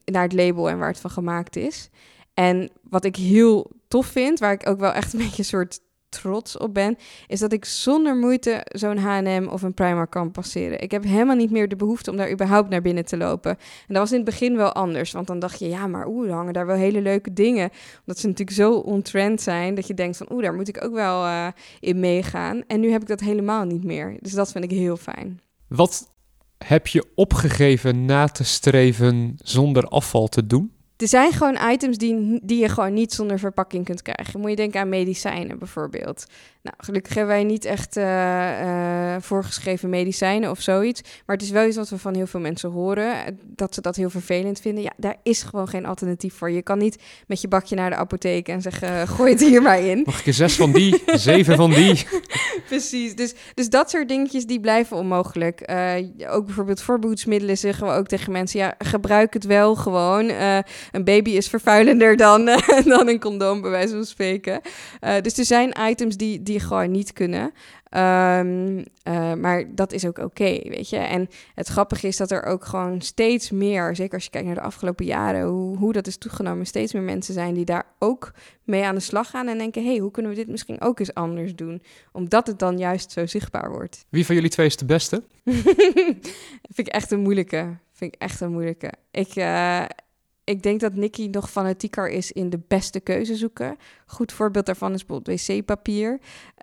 naar 0.05 0.23
het 0.23 0.33
label 0.33 0.69
en 0.69 0.79
waar 0.79 0.89
het 0.89 1.01
van 1.01 1.11
gemaakt 1.11 1.57
is. 1.57 1.91
En 2.35 2.71
wat 2.83 3.05
ik 3.05 3.17
heel 3.17 3.71
tof 3.89 4.07
vind, 4.07 4.39
waar 4.39 4.53
ik 4.53 4.69
ook 4.69 4.81
wel 4.81 4.93
echt 4.93 5.13
een 5.13 5.19
beetje 5.19 5.39
een 5.39 5.45
soort 5.45 5.81
trots 6.13 6.59
op 6.59 6.75
ben, 6.75 6.97
is 7.27 7.41
dat 7.41 7.53
ik 7.53 7.65
zonder 7.65 8.17
moeite 8.17 8.61
zo'n 8.65 8.99
H&M 8.99 9.47
of 9.51 9.63
een 9.63 9.75
Primark 9.75 10.11
kan 10.11 10.31
passeren. 10.31 10.81
Ik 10.81 10.91
heb 10.91 11.05
helemaal 11.05 11.37
niet 11.37 11.51
meer 11.51 11.69
de 11.69 11.77
behoefte 11.77 12.11
om 12.11 12.17
daar 12.17 12.31
überhaupt 12.31 12.69
naar 12.69 12.83
binnen 12.83 13.05
te 13.05 13.17
lopen. 13.17 13.51
En 13.51 13.95
dat 13.95 13.97
was 13.97 14.11
in 14.11 14.17
het 14.17 14.25
begin 14.25 14.57
wel 14.57 14.73
anders, 14.73 15.13
want 15.13 15.27
dan 15.27 15.39
dacht 15.39 15.59
je, 15.59 15.69
ja, 15.69 15.87
maar 15.87 16.07
oeh, 16.07 16.31
hangen 16.31 16.53
daar 16.53 16.67
wel 16.67 16.77
hele 16.77 17.01
leuke 17.01 17.33
dingen. 17.33 17.71
Omdat 18.01 18.19
ze 18.19 18.27
natuurlijk 18.27 18.57
zo 18.57 18.73
ontrend 18.73 19.41
zijn, 19.41 19.75
dat 19.75 19.87
je 19.87 19.95
denkt 19.95 20.17
van, 20.17 20.33
oeh, 20.33 20.43
daar 20.43 20.55
moet 20.55 20.69
ik 20.69 20.85
ook 20.85 20.95
wel 20.95 21.25
uh, 21.25 21.47
in 21.81 22.01
meegaan. 22.01 22.63
En 22.67 22.81
nu 22.81 22.91
heb 22.91 23.03
ik 23.03 23.09
dat 23.09 23.21
helemaal 23.21 23.65
niet 23.65 23.85
meer. 23.85 24.17
Dus 24.21 24.33
dat 24.33 24.53
vind 24.53 24.65
ik 24.65 24.71
heel 24.71 24.97
fijn. 24.97 25.41
Wat 25.69 26.11
heb 26.65 26.87
je 26.87 27.05
opgegeven 27.15 28.05
na 28.05 28.27
te 28.27 28.45
streven 28.45 29.35
zonder 29.39 29.85
afval 29.89 30.29
te 30.29 30.47
doen? 30.47 30.73
Er 31.03 31.09
zijn 31.09 31.33
gewoon 31.33 31.59
items 31.71 31.99
die, 31.99 32.41
die 32.43 32.61
je 32.61 32.69
gewoon 32.69 32.95
niet 32.95 33.13
zonder 33.13 33.39
verpakking 33.39 33.85
kunt 33.85 34.03
krijgen. 34.03 34.41
Moet 34.41 34.51
je 34.51 34.57
denken 34.57 34.81
aan 34.81 34.89
medicijnen 34.89 35.59
bijvoorbeeld. 35.59 36.27
Nou, 36.63 36.77
gelukkig 36.79 37.15
hebben 37.15 37.35
wij 37.35 37.45
niet 37.45 37.65
echt 37.65 37.97
uh, 37.97 39.17
voorgeschreven 39.21 39.89
medicijnen 39.89 40.51
of 40.51 40.61
zoiets. 40.61 41.01
Maar 41.27 41.37
het 41.37 41.45
is 41.45 41.51
wel 41.51 41.67
iets 41.67 41.77
wat 41.77 41.89
we 41.89 41.99
van 41.99 42.15
heel 42.15 42.27
veel 42.27 42.41
mensen 42.41 42.71
horen. 42.71 43.39
Dat 43.43 43.75
ze 43.75 43.81
dat 43.81 43.97
heel 43.97 44.11
vervelend 44.11 44.61
vinden. 44.61 44.83
Ja, 44.83 44.93
daar 44.97 45.17
is 45.23 45.43
gewoon 45.43 45.69
geen 45.69 45.87
alternatief 45.87 46.35
voor. 46.35 46.51
Je 46.51 46.63
kan 46.63 46.79
niet 46.79 47.03
met 47.27 47.41
je 47.41 47.49
bakje 47.49 47.75
naar 47.75 47.91
de 47.91 47.97
apotheek 47.97 48.49
en 48.49 48.63
zeggen: 48.63 49.09
gooi 49.09 49.33
het 49.33 49.41
hier 49.41 49.63
maar 49.63 49.81
in. 49.81 50.03
Mag 50.07 50.21
ik 50.21 50.27
er 50.27 50.33
zes 50.33 50.57
van 50.57 50.73
die, 50.73 51.03
zeven 51.07 51.57
van 51.57 51.71
die? 51.71 52.07
Precies. 52.69 53.17
Dus, 53.17 53.35
dus 53.55 53.69
dat 53.69 53.91
soort 53.91 54.09
dingetjes 54.09 54.47
die 54.47 54.61
blijven 54.61 54.97
onmogelijk. 54.97 55.73
Ook 56.29 56.47
bijvoorbeeld 56.47 56.83
voorboedsmiddelen 56.83 57.59
zeggen 57.59 57.87
we 57.87 57.93
ook 57.93 58.07
tegen 58.07 58.33
mensen: 58.33 58.61
ja, 58.61 58.75
gebruik 58.79 59.35
het 59.35 59.45
wel 59.45 59.75
gewoon. 59.75 60.31
Een 60.93 61.05
baby 61.05 61.31
is 61.31 61.49
vervuilender 61.49 62.17
dan, 62.17 62.45
dan 62.85 63.09
een 63.09 63.21
condoom, 63.21 63.61
bij 63.61 63.71
wijze 63.71 63.95
van 63.95 64.05
spreken. 64.05 64.61
dus 65.23 65.39
er 65.39 65.45
zijn 65.45 65.75
items 65.89 66.17
die, 66.17 66.43
die 66.43 66.61
gewoon 66.61 66.91
niet 66.91 67.13
kunnen. 67.13 67.53
Um, 67.97 68.85
maar 69.41 69.75
dat 69.75 69.93
is 69.93 70.07
ook 70.07 70.19
oké, 70.19 70.61
weet 70.69 70.89
je. 70.89 70.97
En 70.97 71.29
het 71.55 71.69
grappige 71.69 72.07
is 72.07 72.17
dat 72.17 72.31
er 72.31 72.43
ook 72.43 72.65
gewoon 72.65 73.01
steeds 73.01 73.51
meer, 73.51 73.97
zeker 73.97 74.15
als 74.15 74.25
je 74.25 74.31
kijkt 74.31 74.47
naar 74.47 74.57
de 74.57 74.63
afgelopen 74.63 75.05
jaren, 75.05 75.47
hoe, 75.47 75.77
hoe 75.77 75.93
dat 75.93 76.07
is 76.07 76.17
toegenomen, 76.17 76.67
steeds 76.67 76.93
meer 76.93 77.03
mensen 77.03 77.35
zijn 77.35 77.55
die 77.55 77.65
daar 77.65 77.87
ook 77.99 78.33
mee 78.65 78.85
aan 78.85 78.95
de 78.95 79.01
slag 79.01 79.31
gaan 79.31 79.49
en 79.49 79.59
denken: 79.59 79.83
hé, 79.83 79.89
hey, 79.89 79.99
hoe 79.99 80.11
kunnen 80.11 80.31
we 80.31 80.37
dit 80.37 80.49
misschien 80.49 80.81
ook 80.81 80.99
eens 80.99 81.15
anders 81.15 81.55
doen? 81.55 81.83
Omdat 82.13 82.47
het 82.47 82.59
dan 82.59 82.79
juist 82.79 83.13
zo 83.13 83.27
zichtbaar 83.27 83.71
wordt. 83.71 84.07
Wie 84.09 84.27
van 84.27 84.35
jullie 84.35 84.51
twee 84.51 84.67
is 84.67 84.77
de 84.77 84.85
beste? 84.85 85.23
vind 86.75 86.89
ik 86.89 86.89
echt 86.89 87.11
een 87.11 87.21
moeilijke. 87.21 87.77
Vind 87.93 88.15
ik 88.15 88.21
echt 88.21 88.41
een 88.41 88.53
moeilijke. 88.53 88.93
Ik, 89.11 89.37
uh, 89.37 89.85
ik 90.45 90.63
denk 90.63 90.81
dat 90.81 90.95
Nicky 90.95 91.29
nog 91.31 91.51
fanatieker 91.51 92.09
is 92.09 92.33
in 92.33 92.51
de 92.51 92.61
beste 92.69 93.01
keuze 93.01 93.35
zoeken. 93.35 93.77
Goed 94.07 94.33
voorbeeld 94.33 94.67
daarvan 94.67 94.93
is 94.93 95.07
bijvoorbeeld 95.07 95.47
wc-papier. 95.47 96.21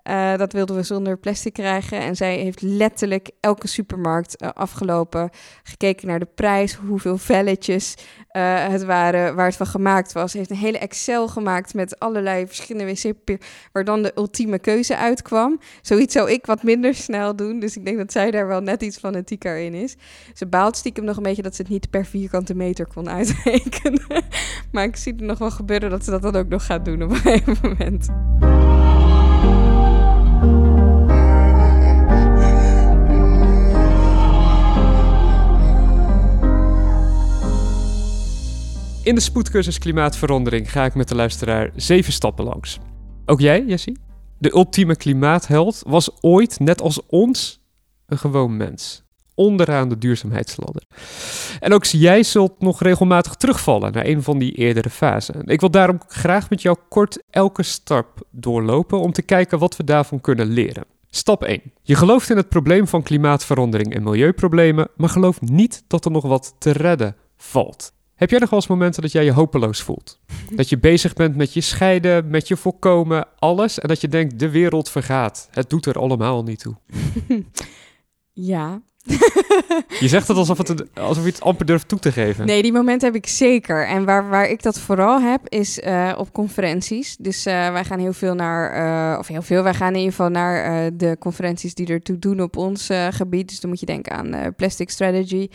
Uh, 0.08 0.36
dat 0.36 0.52
wilden 0.52 0.76
we 0.76 0.82
zonder 0.82 1.18
plastic 1.18 1.52
krijgen. 1.52 1.98
En 1.98 2.16
zij 2.16 2.36
heeft 2.36 2.62
letterlijk 2.62 3.30
elke 3.40 3.68
supermarkt 3.68 4.42
uh, 4.42 4.48
afgelopen. 4.54 5.30
Gekeken 5.62 6.08
naar 6.08 6.18
de 6.18 6.28
prijs, 6.34 6.74
hoeveel 6.74 7.18
velletjes 7.18 7.94
uh, 8.32 8.68
het 8.68 8.84
waren, 8.84 9.34
waar 9.34 9.46
het 9.46 9.56
van 9.56 9.66
gemaakt 9.66 10.12
was. 10.12 10.30
Ze 10.30 10.38
heeft 10.38 10.50
een 10.50 10.56
hele 10.56 10.78
Excel 10.78 11.28
gemaakt 11.28 11.74
met 11.74 11.98
allerlei 11.98 12.46
verschillende 12.46 12.92
wc-papier. 12.92 13.40
Waar 13.72 13.84
dan 13.84 14.02
de 14.02 14.12
ultieme 14.16 14.58
keuze 14.58 14.96
uitkwam. 14.96 15.60
Zoiets 15.82 16.12
zou 16.12 16.30
ik 16.30 16.46
wat 16.46 16.62
minder 16.62 16.94
snel 16.94 17.36
doen. 17.36 17.60
Dus 17.60 17.76
ik 17.76 17.84
denk 17.84 17.96
dat 17.96 18.12
zij 18.12 18.30
daar 18.30 18.46
wel 18.46 18.60
net 18.60 18.82
iets 18.82 18.98
fanatieker 18.98 19.58
in 19.58 19.74
is. 19.74 19.96
Ze 20.34 20.46
baalt 20.46 20.76
stiekem 20.76 21.04
nog 21.04 21.16
een 21.16 21.22
beetje 21.22 21.42
dat 21.42 21.54
ze 21.54 21.62
het 21.62 21.70
niet 21.70 21.90
per 21.90 22.06
vierkante 22.06 22.54
meter 22.54 22.86
kon 22.86 23.08
uitrekenen. 23.18 23.69
maar 24.72 24.84
ik 24.84 24.96
zie 24.96 25.12
het 25.12 25.20
nog 25.20 25.38
wel 25.38 25.50
gebeuren 25.50 25.90
dat 25.90 26.04
ze 26.04 26.10
dat 26.10 26.22
dan 26.22 26.36
ook 26.36 26.48
nog 26.48 26.66
gaat 26.66 26.84
doen 26.84 27.02
op 27.02 27.10
een 27.14 27.16
gegeven 27.16 27.58
moment. 27.62 28.08
In 39.02 39.14
de 39.14 39.20
spoedcursus 39.20 39.78
Klimaatverandering 39.78 40.70
ga 40.72 40.84
ik 40.84 40.94
met 40.94 41.08
de 41.08 41.14
luisteraar 41.14 41.70
zeven 41.76 42.12
stappen 42.12 42.44
langs. 42.44 42.78
Ook 43.26 43.40
jij, 43.40 43.64
Jessie? 43.66 43.98
De 44.38 44.54
ultieme 44.54 44.96
klimaatheld 44.96 45.82
was 45.86 46.22
ooit, 46.22 46.58
net 46.58 46.80
als 46.80 47.06
ons, 47.06 47.62
een 48.06 48.18
gewoon 48.18 48.56
mens. 48.56 49.04
Onderaan 49.40 49.88
de 49.88 49.98
duurzaamheidsladder. 49.98 50.82
En 51.60 51.72
ook 51.72 51.84
jij 51.84 52.22
zult 52.22 52.60
nog 52.60 52.82
regelmatig 52.82 53.34
terugvallen 53.34 53.92
naar 53.92 54.06
een 54.06 54.22
van 54.22 54.38
die 54.38 54.52
eerdere 54.52 54.90
fasen. 54.90 55.46
Ik 55.46 55.60
wil 55.60 55.70
daarom 55.70 56.00
graag 56.08 56.50
met 56.50 56.62
jou 56.62 56.76
kort 56.88 57.22
elke 57.30 57.62
stap 57.62 58.22
doorlopen 58.30 59.00
om 59.00 59.12
te 59.12 59.22
kijken 59.22 59.58
wat 59.58 59.76
we 59.76 59.84
daarvan 59.84 60.20
kunnen 60.20 60.46
leren. 60.46 60.84
Stap 61.10 61.44
1. 61.44 61.60
Je 61.82 61.94
gelooft 61.94 62.30
in 62.30 62.36
het 62.36 62.48
probleem 62.48 62.86
van 62.86 63.02
klimaatverandering 63.02 63.94
en 63.94 64.02
milieuproblemen, 64.02 64.88
maar 64.96 65.08
geloof 65.08 65.40
niet 65.40 65.84
dat 65.86 66.04
er 66.04 66.10
nog 66.10 66.24
wat 66.24 66.54
te 66.58 66.70
redden 66.70 67.16
valt. 67.36 67.92
Heb 68.14 68.30
jij 68.30 68.38
nog 68.38 68.50
wel 68.50 68.58
eens 68.58 68.68
momenten 68.68 69.02
dat 69.02 69.12
jij 69.12 69.24
je 69.24 69.32
hopeloos 69.32 69.82
voelt? 69.82 70.18
Dat 70.56 70.68
je 70.68 70.78
bezig 70.78 71.12
bent 71.12 71.36
met 71.36 71.52
je 71.52 71.60
scheiden, 71.60 72.30
met 72.30 72.48
je 72.48 72.56
voorkomen, 72.56 73.26
alles. 73.38 73.78
En 73.78 73.88
dat 73.88 74.00
je 74.00 74.08
denkt, 74.08 74.38
de 74.38 74.50
wereld 74.50 74.90
vergaat. 74.90 75.48
Het 75.50 75.70
doet 75.70 75.86
er 75.86 75.98
allemaal 75.98 76.42
niet 76.42 76.58
toe. 76.58 76.74
Ja, 78.40 78.80
je 80.00 80.08
zegt 80.08 80.28
het 80.28 80.36
alsof, 80.36 80.58
het 80.58 80.84
alsof 80.94 81.24
je 81.24 81.30
het 81.30 81.40
amper 81.40 81.66
durft 81.66 81.88
toe 81.88 81.98
te 81.98 82.12
geven. 82.12 82.46
Nee, 82.46 82.62
die 82.62 82.72
momenten 82.72 83.12
heb 83.12 83.16
ik 83.16 83.28
zeker. 83.28 83.86
En 83.86 84.04
waar, 84.04 84.28
waar 84.28 84.48
ik 84.48 84.62
dat 84.62 84.78
vooral 84.78 85.20
heb, 85.20 85.48
is 85.48 85.78
uh, 85.78 86.12
op 86.16 86.32
conferenties. 86.32 87.16
Dus 87.16 87.46
uh, 87.46 87.72
wij 87.72 87.84
gaan 87.84 87.98
heel 87.98 88.12
veel 88.12 88.34
naar, 88.34 89.12
uh, 89.12 89.18
of 89.18 89.26
heel 89.26 89.42
veel, 89.42 89.62
wij 89.62 89.74
gaan 89.74 89.92
in 89.92 89.98
ieder 89.98 90.10
geval 90.10 90.28
naar 90.28 90.90
de 90.96 91.16
conferenties 91.18 91.74
die 91.74 91.86
ertoe 91.86 92.18
doen 92.18 92.40
op 92.40 92.56
ons 92.56 92.88
gebied. 93.10 93.48
Dus 93.48 93.60
dan 93.60 93.70
moet 93.70 93.80
je 93.80 93.86
denken 93.86 94.12
aan 94.12 94.54
Plastic 94.56 94.90
Strategy 94.90 95.48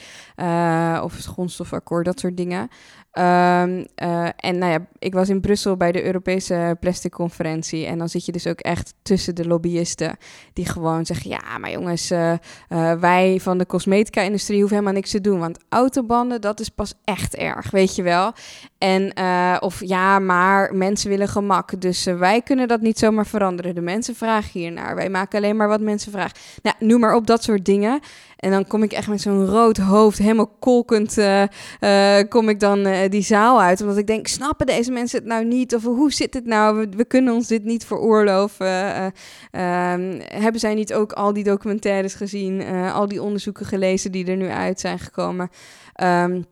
of 1.04 1.15
het 1.15 1.25
grondstofakkoord, 1.25 2.06
dat 2.06 2.20
soort 2.20 2.38
dingen. 2.38 2.68
Um, 3.17 3.86
uh, 4.03 4.27
en 4.36 4.57
nou 4.57 4.72
ja, 4.72 4.86
ik 5.00 5.13
was 5.13 5.29
in 5.29 5.41
Brussel 5.41 5.77
bij 5.77 5.91
de 5.91 6.03
Europese 6.03 6.77
Plastic 6.79 7.12
Conferentie. 7.12 7.86
En 7.86 7.98
dan 7.98 8.10
zit 8.10 8.25
je 8.25 8.31
dus 8.31 8.48
ook 8.48 8.60
echt 8.60 8.93
tussen 9.01 9.36
de 9.36 9.48
lobbyisten. 9.48 10.17
Die 10.53 10.65
gewoon 10.65 11.05
zeggen: 11.05 11.29
Ja, 11.29 11.57
maar 11.57 11.72
jongens, 11.72 12.12
uh, 12.12 12.34
uh, 12.69 12.93
wij 12.93 13.39
van 13.39 13.57
de 13.57 13.65
cosmetica-industrie 13.65 14.60
hoeven 14.60 14.75
helemaal 14.77 14.98
niks 14.98 15.12
te 15.12 15.22
doen. 15.22 15.39
Want 15.39 15.60
autobanden, 15.69 16.41
dat 16.41 16.60
is 16.60 16.69
pas 16.69 16.93
echt 17.03 17.36
erg, 17.36 17.72
weet 17.72 17.95
je 17.95 18.03
wel. 18.03 18.34
En 18.86 19.12
of 19.62 19.82
ja, 19.86 20.20
maar 20.20 20.75
mensen 20.75 21.10
willen 21.10 21.27
gemak. 21.27 21.82
Dus 21.82 22.04
wij 22.04 22.42
kunnen 22.42 22.68
dat 22.68 22.82
niet 22.82 23.00
zomaar 23.00 23.25
veranderen. 23.25 23.75
De 23.75 23.82
mensen 23.82 24.15
vragen 24.15 24.60
hiernaar. 24.60 24.96
Wij 24.96 25.10
maken 25.10 25.38
alleen 25.38 25.56
maar 25.56 25.68
wat 25.68 25.82
mensen 25.82 26.12
vragen. 26.12 26.38
Nou, 26.62 26.75
noem 26.80 27.00
maar 27.00 27.15
op 27.15 27.27
dat 27.27 27.44
soort 27.44 27.65
dingen. 27.65 28.00
En 28.36 28.51
dan 28.51 28.68
kom 28.68 28.84
ik 28.84 28.92
echt 28.92 29.08
met 29.08 29.22
zo'n 29.22 29.46
rood 29.46 29.77
hoofd, 29.77 30.18
helemaal 30.18 30.56
kolkend, 30.60 31.18
uh, 31.18 32.20
kom 32.30 32.50
ik 32.50 32.60
dan 32.60 32.88
die 33.10 33.22
zaal 33.22 33.62
uit. 33.62 33.82
Omdat 33.82 33.98
ik 33.98 34.08
denk, 34.08 34.27
snappen 34.27 34.65
deze 34.65 34.92
mensen 34.92 35.20
het 35.20 35.27
nou 35.27 35.46
niet? 35.46 35.75
Of 35.75 35.84
hoe 35.84 36.13
zit 36.13 36.34
het 36.34 36.46
nou? 36.46 36.77
We, 36.77 36.89
we 36.98 37.06
kunnen 37.06 37.34
ons 37.34 37.48
dit 37.48 37.63
niet 37.63 37.86
veroorloven. 37.86 38.68
Ehm, 39.51 40.22
hebben 40.27 40.60
zij 40.60 40.74
niet 40.74 40.94
ook 40.94 41.13
al 41.13 41.34
die 41.34 41.44
documentaires 41.44 42.13
gezien? 42.13 42.63
al 42.94 43.08
die 43.08 43.22
onderzoeken 43.22 43.65
gelezen 43.65 44.12
die 44.12 44.25
er 44.25 44.38
nu 44.38 44.50
uit 44.50 44.80
zijn 44.80 45.00
gekomen? 45.00 45.50
Um, 46.04 46.46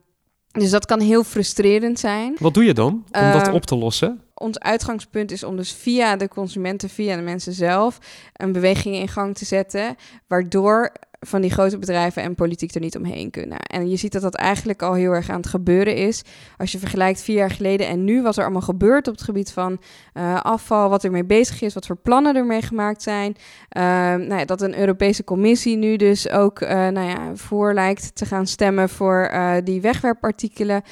dus 0.60 0.70
dat 0.70 0.86
kan 0.86 1.00
heel 1.00 1.24
frustrerend 1.24 1.98
zijn. 1.98 2.36
Wat 2.38 2.54
doe 2.54 2.64
je 2.64 2.74
dan 2.74 2.92
om 2.92 3.32
dat 3.32 3.46
ehm, 3.46 3.54
op 3.54 3.64
te 3.66 3.76
lossen? 3.76 4.20
Ons 4.34 4.58
uitgangspunt 4.58 5.30
is 5.30 5.44
om 5.44 5.56
dus 5.56 5.72
via 5.72 6.16
de 6.16 6.28
consumenten, 6.28 6.88
via 6.88 7.16
de 7.16 7.22
mensen 7.22 7.52
zelf, 7.52 7.98
een 8.32 8.52
beweging 8.52 8.94
in 8.94 9.08
gang 9.08 9.36
te 9.36 9.44
zetten, 9.44 9.96
waardoor 10.26 10.92
van 11.26 11.40
die 11.40 11.50
grote 11.50 11.78
bedrijven 11.78 12.22
en 12.22 12.34
politiek 12.34 12.74
er 12.74 12.80
niet 12.80 12.96
omheen 12.96 13.30
kunnen. 13.30 13.58
En 13.58 13.88
je 13.88 13.96
ziet 13.96 14.12
dat 14.12 14.22
dat 14.22 14.34
eigenlijk 14.34 14.82
al 14.82 14.94
heel 14.94 15.12
erg 15.12 15.28
aan 15.30 15.36
het 15.36 15.46
gebeuren 15.46 15.96
is. 15.96 16.22
Als 16.56 16.72
je 16.72 16.78
vergelijkt 16.78 17.22
vier 17.22 17.36
jaar 17.36 17.50
geleden 17.50 17.86
en 17.88 18.04
nu, 18.04 18.22
wat 18.22 18.36
er 18.36 18.42
allemaal 18.42 18.60
gebeurt 18.60 19.08
op 19.08 19.14
het 19.14 19.22
gebied 19.22 19.52
van 19.52 19.80
uh, 20.14 20.40
afval, 20.40 20.88
wat 20.88 21.04
er 21.04 21.10
mee 21.10 21.24
bezig 21.24 21.62
is, 21.62 21.74
wat 21.74 21.86
voor 21.86 21.96
plannen 21.96 22.36
er 22.36 22.46
mee 22.46 22.62
gemaakt 22.62 23.02
zijn. 23.02 23.36
Uh, 23.76 23.82
nou 24.28 24.36
ja, 24.36 24.44
dat 24.44 24.62
een 24.62 24.78
Europese 24.78 25.24
Commissie 25.24 25.76
nu 25.76 25.96
dus 25.96 26.30
ook 26.30 26.60
uh, 26.60 26.68
nou 26.68 27.08
ja, 27.08 27.34
voor 27.34 27.74
lijkt 27.74 28.14
te 28.14 28.26
gaan 28.26 28.46
stemmen 28.46 28.88
voor 28.88 29.22
eh, 29.22 29.54
die 29.64 29.80
wegwerpartikelen. 29.80 30.82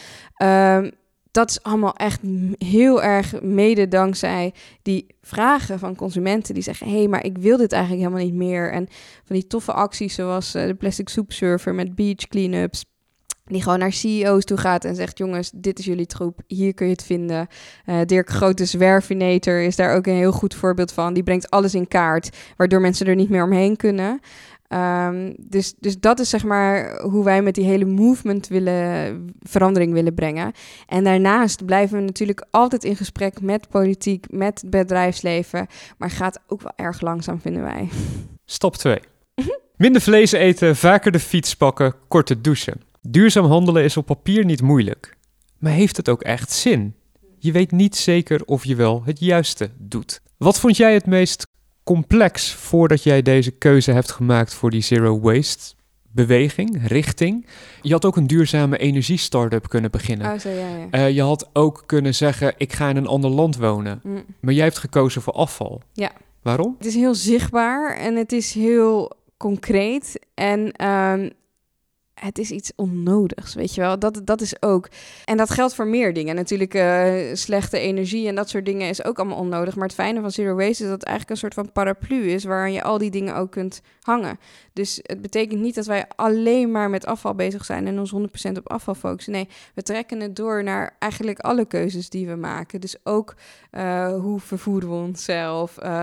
Dat 1.32 1.50
is 1.50 1.62
allemaal 1.62 1.94
echt 1.94 2.20
heel 2.58 3.02
erg 3.02 3.40
mede 3.40 3.88
dankzij 3.88 4.54
die 4.82 5.06
vragen 5.22 5.78
van 5.78 5.96
consumenten 5.96 6.54
die 6.54 6.62
zeggen: 6.62 6.86
hé, 6.88 6.96
hey, 6.96 7.08
maar 7.08 7.24
ik 7.24 7.38
wil 7.38 7.56
dit 7.56 7.72
eigenlijk 7.72 8.02
helemaal 8.02 8.26
niet 8.26 8.34
meer. 8.34 8.72
En 8.72 8.88
van 9.24 9.36
die 9.36 9.46
toffe 9.46 9.72
acties 9.72 10.14
zoals 10.14 10.54
uh, 10.54 10.66
de 10.66 10.74
Plastic 10.74 11.08
Soup 11.08 11.32
Surfer 11.32 11.74
met 11.74 11.94
beach 11.94 12.28
cleanups. 12.28 12.84
Die 13.44 13.62
gewoon 13.62 13.78
naar 13.78 13.92
CEO's 13.92 14.44
toe 14.44 14.56
gaat 14.56 14.84
en 14.84 14.94
zegt: 14.94 15.18
Jongens, 15.18 15.50
dit 15.54 15.78
is 15.78 15.84
jullie 15.84 16.06
troep, 16.06 16.40
hier 16.46 16.74
kun 16.74 16.86
je 16.86 16.92
het 16.92 17.04
vinden. 17.04 17.46
Uh, 17.86 18.00
Dirk 18.06 18.30
Grote 18.30 18.64
Zwervinator 18.64 19.60
is 19.60 19.76
daar 19.76 19.96
ook 19.96 20.06
een 20.06 20.14
heel 20.14 20.32
goed 20.32 20.54
voorbeeld 20.54 20.92
van. 20.92 21.14
Die 21.14 21.22
brengt 21.22 21.50
alles 21.50 21.74
in 21.74 21.88
kaart, 21.88 22.36
waardoor 22.56 22.80
mensen 22.80 23.06
er 23.06 23.14
niet 23.14 23.30
meer 23.30 23.44
omheen 23.44 23.76
kunnen. 23.76 24.20
Um, 24.74 25.34
dus, 25.38 25.74
dus 25.78 26.00
dat 26.00 26.20
is 26.20 26.28
zeg 26.30 26.44
maar 26.44 27.00
hoe 27.00 27.24
wij 27.24 27.42
met 27.42 27.54
die 27.54 27.64
hele 27.64 27.84
movement 27.84 28.48
willen, 28.48 29.24
verandering 29.40 29.92
willen 29.92 30.14
brengen. 30.14 30.52
En 30.86 31.04
daarnaast 31.04 31.64
blijven 31.64 31.98
we 31.98 32.04
natuurlijk 32.04 32.46
altijd 32.50 32.84
in 32.84 32.96
gesprek 32.96 33.40
met 33.40 33.68
politiek, 33.68 34.26
met 34.30 34.64
bedrijfsleven. 34.66 35.66
Maar 35.98 36.10
gaat 36.10 36.40
ook 36.46 36.62
wel 36.62 36.72
erg 36.76 37.00
langzaam, 37.00 37.40
vinden 37.40 37.62
wij. 37.62 37.88
Stap 38.44 38.76
2. 38.76 38.98
Minder 39.76 40.02
vlees 40.02 40.32
eten, 40.32 40.76
vaker 40.76 41.12
de 41.12 41.20
fiets 41.20 41.56
pakken, 41.56 41.94
korte 42.08 42.40
douchen. 42.40 42.80
Duurzaam 43.00 43.44
handelen 43.44 43.84
is 43.84 43.96
op 43.96 44.06
papier 44.06 44.44
niet 44.44 44.62
moeilijk. 44.62 45.16
Maar 45.58 45.72
heeft 45.72 45.96
het 45.96 46.08
ook 46.08 46.22
echt 46.22 46.52
zin? 46.52 46.94
Je 47.38 47.52
weet 47.52 47.70
niet 47.70 47.96
zeker 47.96 48.44
of 48.44 48.64
je 48.64 48.74
wel 48.74 49.02
het 49.04 49.20
juiste 49.20 49.70
doet. 49.78 50.20
Wat 50.36 50.60
vond 50.60 50.76
jij 50.76 50.94
het 50.94 51.06
meest 51.06 51.46
complex 51.84 52.54
voordat 52.54 53.02
jij 53.02 53.22
deze 53.22 53.50
keuze 53.50 53.92
hebt 53.92 54.10
gemaakt 54.10 54.54
voor 54.54 54.70
die 54.70 54.82
zero 54.82 55.20
waste 55.20 55.74
beweging, 56.14 56.86
richting. 56.86 57.46
Je 57.82 57.92
had 57.92 58.04
ook 58.04 58.16
een 58.16 58.26
duurzame 58.26 58.78
energie-startup 58.78 59.68
kunnen 59.68 59.90
beginnen. 59.90 60.32
Oh, 60.32 60.38
zo, 60.38 60.48
ja, 60.48 60.68
ja. 60.76 61.06
Uh, 61.06 61.14
je 61.14 61.22
had 61.22 61.50
ook 61.52 61.82
kunnen 61.86 62.14
zeggen, 62.14 62.54
ik 62.56 62.72
ga 62.72 62.88
in 62.88 62.96
een 62.96 63.06
ander 63.06 63.30
land 63.30 63.56
wonen. 63.56 64.00
Mm. 64.02 64.24
Maar 64.40 64.54
jij 64.54 64.64
hebt 64.64 64.78
gekozen 64.78 65.22
voor 65.22 65.32
afval. 65.32 65.82
Ja. 65.92 66.10
Waarom? 66.42 66.74
Het 66.78 66.86
is 66.86 66.94
heel 66.94 67.14
zichtbaar 67.14 67.96
en 67.96 68.16
het 68.16 68.32
is 68.32 68.54
heel 68.54 69.12
concreet. 69.36 70.26
En 70.34 70.86
um, 70.88 71.30
het 72.24 72.38
is 72.38 72.50
iets 72.50 72.72
onnodigs, 72.76 73.54
weet 73.54 73.74
je 73.74 73.80
wel. 73.80 73.98
Dat, 73.98 74.20
dat 74.24 74.40
is 74.40 74.62
ook. 74.62 74.88
En 75.24 75.36
dat 75.36 75.50
geldt 75.50 75.74
voor 75.74 75.86
meer 75.86 76.12
dingen. 76.12 76.34
Natuurlijk, 76.34 76.74
uh, 76.74 77.34
slechte 77.34 77.78
energie 77.78 78.28
en 78.28 78.34
dat 78.34 78.48
soort 78.48 78.64
dingen 78.64 78.88
is 78.88 79.04
ook 79.04 79.18
allemaal 79.18 79.38
onnodig. 79.38 79.74
Maar 79.74 79.86
het 79.86 79.94
fijne 79.94 80.20
van 80.20 80.30
Zero 80.30 80.54
Waste 80.54 80.70
is 80.70 80.78
dat 80.78 80.90
het 80.90 81.02
eigenlijk 81.02 81.30
een 81.30 81.50
soort 81.50 81.54
van 81.54 81.72
paraplu 81.72 82.30
is... 82.30 82.44
waaraan 82.44 82.72
je 82.72 82.82
al 82.82 82.98
die 82.98 83.10
dingen 83.10 83.36
ook 83.36 83.50
kunt 83.50 83.82
hangen. 84.00 84.38
Dus 84.72 85.00
het 85.02 85.22
betekent 85.22 85.60
niet 85.60 85.74
dat 85.74 85.86
wij 85.86 86.04
alleen 86.16 86.70
maar 86.70 86.90
met 86.90 87.06
afval 87.06 87.34
bezig 87.34 87.64
zijn... 87.64 87.86
en 87.86 87.98
ons 87.98 88.14
100% 88.14 88.52
op 88.56 88.70
afval 88.70 88.94
focussen. 88.94 89.32
Nee, 89.32 89.48
we 89.74 89.82
trekken 89.82 90.20
het 90.20 90.36
door 90.36 90.62
naar 90.62 90.96
eigenlijk 90.98 91.38
alle 91.38 91.64
keuzes 91.64 92.08
die 92.08 92.26
we 92.26 92.34
maken. 92.34 92.80
Dus 92.80 92.96
ook 93.04 93.34
uh, 93.72 94.14
hoe 94.20 94.40
vervoeren 94.40 94.88
we 94.88 94.94
onszelf... 94.94 95.78
Uh, 95.82 96.02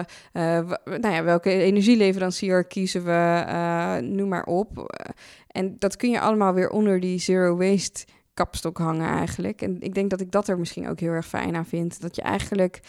nou 0.83 1.13
ja, 1.13 1.23
welke 1.23 1.49
energieleverancier 1.49 2.63
kiezen 2.63 3.03
we, 3.03 3.99
noem 4.01 4.27
maar 4.27 4.43
op... 4.43 4.88
En 5.59 5.75
dat 5.79 5.95
kun 5.95 6.09
je 6.09 6.19
allemaal 6.19 6.53
weer 6.53 6.69
onder 6.69 6.99
die 6.99 7.19
zero 7.19 7.57
waste 7.57 8.05
kapstok 8.33 8.77
hangen 8.77 9.09
eigenlijk. 9.09 9.61
En 9.61 9.77
ik 9.79 9.93
denk 9.93 10.09
dat 10.09 10.21
ik 10.21 10.31
dat 10.31 10.47
er 10.47 10.59
misschien 10.59 10.87
ook 10.87 10.99
heel 10.99 11.11
erg 11.11 11.27
fijn 11.27 11.55
aan 11.55 11.65
vind. 11.65 12.01
Dat 12.01 12.15
je 12.15 12.21
eigenlijk 12.21 12.79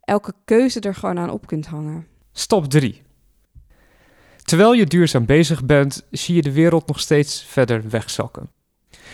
elke 0.00 0.32
keuze 0.44 0.80
er 0.80 0.94
gewoon 0.94 1.18
aan 1.18 1.30
op 1.30 1.46
kunt 1.46 1.66
hangen. 1.66 2.06
Stap 2.32 2.66
3. 2.66 3.02
Terwijl 4.42 4.72
je 4.72 4.86
duurzaam 4.86 5.26
bezig 5.26 5.64
bent, 5.64 6.06
zie 6.10 6.34
je 6.34 6.42
de 6.42 6.52
wereld 6.52 6.86
nog 6.86 7.00
steeds 7.00 7.44
verder 7.44 7.88
wegzakken. 7.88 8.50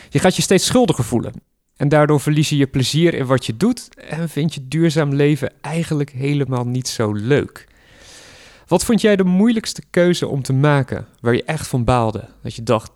Je 0.08 0.18
gaat 0.18 0.36
je 0.36 0.42
steeds 0.42 0.66
schuldiger 0.66 1.04
voelen. 1.04 1.32
En 1.76 1.88
daardoor 1.88 2.20
verlies 2.20 2.48
je 2.48 2.56
je 2.56 2.66
plezier 2.66 3.14
in 3.14 3.26
wat 3.26 3.46
je 3.46 3.56
doet 3.56 3.88
en 3.94 4.28
vind 4.28 4.54
je 4.54 4.68
duurzaam 4.68 5.14
leven 5.14 5.52
eigenlijk 5.60 6.10
helemaal 6.10 6.66
niet 6.66 6.88
zo 6.88 7.12
leuk. 7.12 7.66
Wat 8.72 8.84
vond 8.84 9.00
jij 9.00 9.16
de 9.16 9.24
moeilijkste 9.24 9.82
keuze 9.90 10.28
om 10.28 10.42
te 10.42 10.52
maken, 10.52 11.06
waar 11.20 11.34
je 11.34 11.44
echt 11.44 11.66
van 11.66 11.84
baalde? 11.84 12.28
Dat 12.42 12.54
je 12.54 12.62
dacht. 12.62 12.92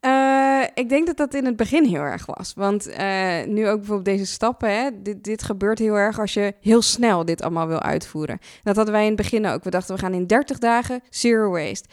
Uh, 0.00 0.62
ik 0.74 0.88
denk 0.88 1.06
dat 1.06 1.16
dat 1.16 1.34
in 1.34 1.44
het 1.44 1.56
begin 1.56 1.84
heel 1.84 2.00
erg 2.00 2.26
was. 2.26 2.52
Want 2.56 2.88
uh, 2.88 3.44
nu 3.46 3.68
ook 3.68 3.76
bijvoorbeeld 3.76 4.04
deze 4.04 4.26
stappen, 4.26 4.76
hè, 4.76 5.02
dit, 5.02 5.24
dit 5.24 5.42
gebeurt 5.42 5.78
heel 5.78 5.94
erg 5.94 6.20
als 6.20 6.34
je 6.34 6.54
heel 6.60 6.82
snel 6.82 7.24
dit 7.24 7.42
allemaal 7.42 7.66
wil 7.66 7.82
uitvoeren. 7.82 8.38
Dat 8.62 8.76
hadden 8.76 8.94
wij 8.94 9.02
in 9.02 9.12
het 9.12 9.22
begin 9.22 9.46
ook. 9.46 9.64
We 9.64 9.70
dachten, 9.70 9.94
we 9.94 10.00
gaan 10.00 10.14
in 10.14 10.26
30 10.26 10.58
dagen 10.58 11.02
zero 11.10 11.50
waste. 11.50 11.88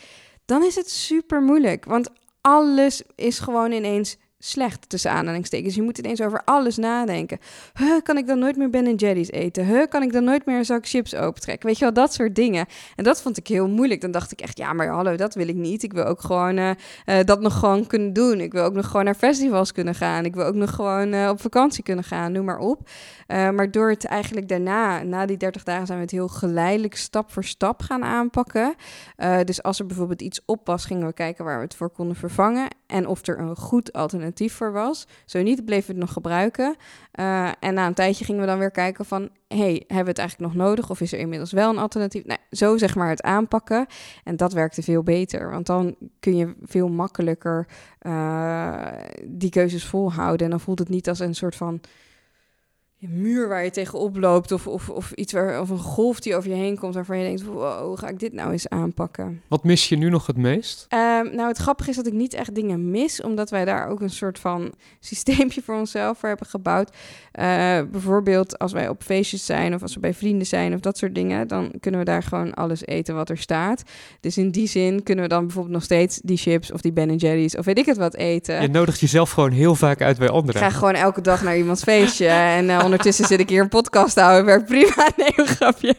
Dan 0.45 0.63
is 0.63 0.75
het 0.75 0.89
super 0.89 1.41
moeilijk, 1.41 1.85
want 1.85 2.09
alles 2.41 3.03
is 3.15 3.39
gewoon 3.39 3.71
ineens 3.71 4.17
slecht 4.45 4.89
tussen 4.89 5.11
aanhalingstekens. 5.11 5.75
Je 5.75 5.81
moet 5.81 5.97
ineens 5.97 6.21
over 6.21 6.41
alles 6.43 6.77
nadenken. 6.77 7.39
Huh, 7.73 8.01
kan 8.03 8.17
ik 8.17 8.27
dan 8.27 8.39
nooit 8.39 8.57
meer 8.57 8.69
Ben 8.69 8.95
Jerry's 8.95 9.31
eten? 9.31 9.65
Huh, 9.65 9.87
kan 9.89 10.03
ik 10.03 10.13
dan 10.13 10.23
nooit 10.23 10.45
meer 10.45 10.57
een 10.57 10.65
zak 10.65 10.87
chips 10.87 11.15
opentrekken? 11.15 11.67
Weet 11.67 11.77
je 11.77 11.83
wel, 11.83 11.93
dat 11.93 12.13
soort 12.13 12.35
dingen. 12.35 12.65
En 12.95 13.03
dat 13.03 13.21
vond 13.21 13.37
ik 13.37 13.47
heel 13.47 13.67
moeilijk. 13.67 14.01
Dan 14.01 14.11
dacht 14.11 14.31
ik 14.31 14.41
echt, 14.41 14.57
ja, 14.57 14.73
maar 14.73 14.87
hallo, 14.87 15.15
dat 15.15 15.33
wil 15.33 15.47
ik 15.47 15.55
niet. 15.55 15.83
Ik 15.83 15.93
wil 15.93 16.03
ook 16.03 16.21
gewoon 16.21 16.57
uh, 16.57 16.69
uh, 17.05 17.19
dat 17.23 17.41
nog 17.41 17.59
gewoon 17.59 17.87
kunnen 17.87 18.13
doen. 18.13 18.39
Ik 18.39 18.51
wil 18.51 18.63
ook 18.63 18.73
nog 18.73 18.87
gewoon 18.87 19.05
naar 19.05 19.15
festivals 19.15 19.71
kunnen 19.71 19.95
gaan. 19.95 20.25
Ik 20.25 20.35
wil 20.35 20.45
ook 20.45 20.55
nog 20.55 20.75
gewoon 20.75 21.13
uh, 21.13 21.29
op 21.29 21.41
vakantie 21.41 21.83
kunnen 21.83 22.03
gaan, 22.03 22.31
noem 22.31 22.45
maar 22.45 22.59
op. 22.59 22.89
maar 23.27 23.71
door 23.71 23.89
het 23.89 24.05
eigenlijk 24.05 24.47
daarna, 24.47 25.03
na 25.03 25.25
die 25.25 25.37
30 25.37 25.63
dagen, 25.63 25.85
zijn 25.85 25.97
we 25.97 26.03
het 26.03 26.13
heel 26.13 26.27
geleidelijk 26.27 26.95
stap 26.95 27.31
voor 27.31 27.43
stap 27.43 27.81
gaan 27.81 28.03
aanpakken. 28.03 28.75
dus 29.43 29.63
als 29.63 29.79
er 29.79 29.85
bijvoorbeeld 29.85 30.21
iets 30.21 30.41
op 30.45 30.65
was, 30.65 30.85
gingen 30.85 31.07
we 31.07 31.13
kijken 31.13 31.45
waar 31.45 31.57
we 31.57 31.63
het 31.63 31.75
voor 31.75 31.89
konden 31.89 32.15
vervangen. 32.15 32.67
En 32.87 33.07
of 33.07 33.27
er 33.27 33.39
een 33.39 33.55
goed 33.55 33.93
alternatief 33.93 34.34
voor 34.39 34.71
was. 34.71 35.07
Zo 35.25 35.41
niet, 35.41 35.65
bleven 35.65 35.85
we 35.85 35.91
het 35.91 36.01
nog 36.01 36.13
gebruiken. 36.13 36.75
Uh, 37.19 37.51
en 37.59 37.73
na 37.73 37.87
een 37.87 37.93
tijdje 37.93 38.25
gingen 38.25 38.41
we 38.41 38.47
dan 38.47 38.59
weer 38.59 38.71
kijken 38.71 39.05
van... 39.05 39.29
hey, 39.47 39.83
hebben 39.87 40.03
we 40.03 40.09
het 40.09 40.19
eigenlijk 40.19 40.53
nog 40.53 40.67
nodig? 40.67 40.89
Of 40.89 41.01
is 41.01 41.13
er 41.13 41.19
inmiddels 41.19 41.51
wel 41.51 41.69
een 41.69 41.77
alternatief? 41.77 42.25
Nou, 42.25 42.39
zo 42.51 42.77
zeg 42.77 42.95
maar 42.95 43.09
het 43.09 43.21
aanpakken. 43.21 43.85
En 44.23 44.35
dat 44.35 44.53
werkte 44.53 44.81
veel 44.81 45.03
beter. 45.03 45.49
Want 45.49 45.65
dan 45.65 45.95
kun 46.19 46.35
je 46.35 46.55
veel 46.61 46.87
makkelijker 46.87 47.67
uh, 48.01 48.87
die 49.23 49.49
keuzes 49.49 49.85
volhouden. 49.85 50.45
En 50.45 50.51
dan 50.51 50.59
voelt 50.59 50.79
het 50.79 50.89
niet 50.89 51.09
als 51.09 51.19
een 51.19 51.35
soort 51.35 51.55
van 51.55 51.81
muur 53.09 53.47
waar 53.47 53.63
je 53.63 53.69
tegenop 53.69 54.17
loopt 54.17 54.51
of, 54.51 54.67
of, 54.67 54.89
of 54.89 55.11
iets 55.11 55.33
waar, 55.33 55.61
of 55.61 55.69
een 55.69 55.79
golf 55.79 56.19
die 56.19 56.35
over 56.35 56.49
je 56.49 56.55
heen 56.55 56.77
komt 56.77 56.93
waarvan 56.93 57.17
je 57.17 57.23
denkt, 57.23 57.43
wow, 57.43 57.85
hoe 57.87 57.97
ga 57.97 58.07
ik 58.07 58.19
dit 58.19 58.33
nou 58.33 58.51
eens 58.51 58.69
aanpakken? 58.69 59.41
Wat 59.47 59.63
mis 59.63 59.89
je 59.89 59.95
nu 59.95 60.09
nog 60.09 60.27
het 60.27 60.37
meest? 60.37 60.87
Um, 60.89 61.35
nou, 61.35 61.47
het 61.47 61.57
grappige 61.57 61.89
is 61.89 61.95
dat 61.95 62.07
ik 62.07 62.13
niet 62.13 62.33
echt 62.33 62.55
dingen 62.55 62.91
mis, 62.91 63.21
omdat 63.21 63.49
wij 63.49 63.65
daar 63.65 63.87
ook 63.87 64.01
een 64.01 64.09
soort 64.09 64.39
van 64.39 64.73
systeempje 64.99 65.61
voor 65.61 65.75
onszelf 65.75 66.17
voor 66.17 66.29
hebben 66.29 66.47
gebouwd. 66.47 66.89
Uh, 66.89 67.43
bijvoorbeeld 67.91 68.59
als 68.59 68.71
wij 68.71 68.89
op 68.89 69.03
feestjes 69.03 69.45
zijn 69.45 69.73
of 69.73 69.81
als 69.81 69.93
we 69.93 69.99
bij 69.99 70.13
vrienden 70.13 70.47
zijn 70.47 70.73
of 70.73 70.79
dat 70.79 70.97
soort 70.97 71.15
dingen, 71.15 71.47
dan 71.47 71.71
kunnen 71.79 71.99
we 71.99 72.05
daar 72.05 72.23
gewoon 72.23 72.53
alles 72.53 72.85
eten 72.85 73.15
wat 73.15 73.29
er 73.29 73.37
staat. 73.37 73.83
Dus 74.19 74.37
in 74.37 74.51
die 74.51 74.67
zin 74.67 75.03
kunnen 75.03 75.23
we 75.23 75.29
dan 75.29 75.43
bijvoorbeeld 75.43 75.73
nog 75.73 75.83
steeds 75.83 76.19
die 76.23 76.37
chips 76.37 76.71
of 76.71 76.81
die 76.81 76.91
Ben 76.91 77.15
Jerry's 77.15 77.57
of 77.57 77.65
weet 77.65 77.77
ik 77.77 77.85
het 77.85 77.97
wat 77.97 78.15
eten. 78.15 78.61
Je 78.61 78.67
nodigt 78.67 78.99
jezelf 78.99 79.31
gewoon 79.31 79.51
heel 79.51 79.75
vaak 79.75 80.01
uit 80.01 80.17
bij 80.17 80.29
anderen. 80.29 80.61
Ik 80.61 80.67
ga 80.67 80.73
gewoon 80.73 80.93
elke 80.93 81.21
dag 81.21 81.43
naar 81.43 81.57
iemands 81.57 81.83
feestje 81.83 82.27
en 82.27 82.65
uh, 82.65 82.83
ondertussen 82.95 83.25
zit 83.25 83.39
ik 83.39 83.49
hier 83.49 83.61
een 83.61 83.69
podcast 83.69 84.13
te 84.13 84.21
houden. 84.21 84.45
Werkt 84.45 84.65
prima. 84.65 85.09
Nee, 85.17 85.33
een 85.35 85.47
grapje. 85.47 85.95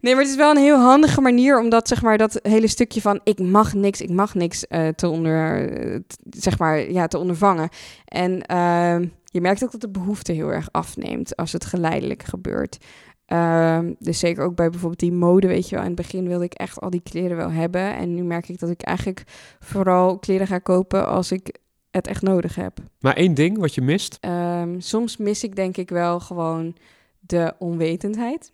Nee, 0.00 0.14
maar 0.14 0.22
het 0.22 0.32
is 0.32 0.36
wel 0.36 0.50
een 0.50 0.62
heel 0.62 0.78
handige 0.78 1.20
manier 1.20 1.60
om 1.60 1.68
dat, 1.68 1.88
zeg 1.88 2.02
maar, 2.02 2.18
dat 2.18 2.40
hele 2.42 2.68
stukje 2.68 3.00
van 3.00 3.20
ik 3.24 3.38
mag 3.38 3.74
niks, 3.74 4.00
ik 4.00 4.10
mag 4.10 4.34
niks 4.34 4.64
uh, 4.68 4.88
te 4.88 5.08
onder, 5.08 5.72
uh, 5.86 6.00
zeg 6.30 6.58
maar, 6.58 6.90
ja, 6.90 7.06
te 7.06 7.18
ondervangen. 7.18 7.68
En 8.04 8.32
uh, 8.32 9.08
je 9.24 9.40
merkt 9.40 9.64
ook 9.64 9.70
dat 9.70 9.80
de 9.80 9.90
behoefte 9.90 10.32
heel 10.32 10.52
erg 10.52 10.68
afneemt 10.70 11.36
als 11.36 11.52
het 11.52 11.64
geleidelijk 11.64 12.22
gebeurt. 12.22 12.78
Ehm, 13.26 13.92
dus 13.98 14.18
zeker 14.18 14.44
ook 14.44 14.54
bij 14.54 14.70
bijvoorbeeld 14.70 15.00
die 15.00 15.12
mode, 15.12 15.46
weet 15.46 15.68
je 15.68 15.74
wel. 15.74 15.84
In 15.84 15.90
het 15.90 16.00
begin 16.00 16.28
wilde 16.28 16.44
ik 16.44 16.54
echt 16.54 16.80
al 16.80 16.90
die 16.90 17.02
kleren 17.02 17.36
wel 17.36 17.50
hebben. 17.50 17.96
En 17.96 18.14
nu 18.14 18.22
merk 18.22 18.48
ik 18.48 18.58
dat 18.58 18.70
ik 18.70 18.82
eigenlijk 18.82 19.22
vooral 19.60 20.18
kleren 20.18 20.46
ga 20.46 20.58
kopen 20.58 21.06
als 21.06 21.32
ik 21.32 21.58
het 21.90 22.06
echt 22.06 22.22
nodig 22.22 22.54
heb. 22.54 22.78
Maar 23.00 23.16
één 23.16 23.34
ding 23.34 23.58
wat 23.58 23.74
je 23.74 23.80
mist? 23.80 24.18
Um, 24.20 24.80
soms 24.80 25.16
mis 25.16 25.44
ik 25.44 25.56
denk 25.56 25.76
ik 25.76 25.90
wel 25.90 26.20
gewoon 26.20 26.76
de 27.20 27.54
onwetendheid. 27.58 28.52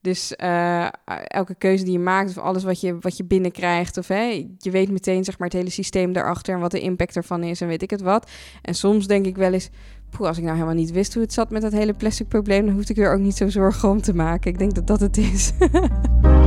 Dus 0.00 0.34
uh, 0.36 0.86
elke 1.26 1.54
keuze 1.54 1.84
die 1.84 1.92
je 1.92 1.98
maakt, 1.98 2.30
of 2.30 2.38
alles 2.38 2.64
wat 2.64 2.80
je, 2.80 2.98
wat 3.00 3.16
je 3.16 3.24
binnenkrijgt, 3.24 3.96
of 3.96 4.08
hè, 4.08 4.46
je 4.58 4.70
weet 4.70 4.90
meteen 4.90 5.24
zeg 5.24 5.38
maar, 5.38 5.48
het 5.48 5.56
hele 5.56 5.70
systeem 5.70 6.12
daarachter 6.12 6.54
en 6.54 6.60
wat 6.60 6.70
de 6.70 6.80
impact 6.80 7.16
ervan 7.16 7.42
is 7.42 7.60
en 7.60 7.68
weet 7.68 7.82
ik 7.82 7.90
het 7.90 8.00
wat. 8.00 8.30
En 8.62 8.74
soms 8.74 9.06
denk 9.06 9.26
ik 9.26 9.36
wel 9.36 9.52
eens, 9.52 9.70
poeh, 10.10 10.28
als 10.28 10.36
ik 10.36 10.42
nou 10.42 10.54
helemaal 10.54 10.76
niet 10.76 10.90
wist 10.92 11.14
hoe 11.14 11.22
het 11.22 11.32
zat 11.32 11.50
met 11.50 11.62
dat 11.62 11.72
hele 11.72 11.92
plastic 11.92 12.28
probleem, 12.28 12.66
dan 12.66 12.74
hoefde 12.74 12.92
ik 12.92 12.98
er 12.98 13.12
ook 13.12 13.20
niet 13.20 13.36
zo 13.36 13.48
zorgen 13.48 13.88
om 13.88 14.02
te 14.02 14.14
maken. 14.14 14.50
Ik 14.50 14.58
denk 14.58 14.74
dat 14.74 14.86
dat 14.86 15.00
het 15.00 15.16
is. 15.16 15.52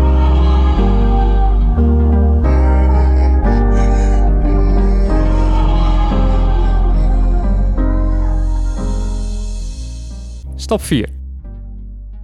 Stap 10.59 10.81
4. 10.81 11.09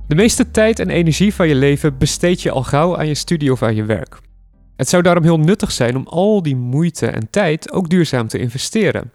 De 0.07 0.15
meeste 0.15 0.51
tijd 0.51 0.79
en 0.79 0.89
energie 0.89 1.33
van 1.33 1.47
je 1.47 1.55
leven 1.55 1.97
besteed 1.97 2.41
je 2.41 2.51
al 2.51 2.63
gauw 2.63 2.97
aan 2.97 3.07
je 3.07 3.15
studie 3.15 3.51
of 3.51 3.61
aan 3.61 3.75
je 3.75 3.83
werk. 3.83 4.19
Het 4.75 4.89
zou 4.89 5.03
daarom 5.03 5.23
heel 5.23 5.39
nuttig 5.39 5.71
zijn 5.71 5.95
om 5.95 6.07
al 6.07 6.41
die 6.41 6.55
moeite 6.55 7.07
en 7.07 7.29
tijd 7.29 7.71
ook 7.71 7.89
duurzaam 7.89 8.27
te 8.27 8.39
investeren. 8.39 9.11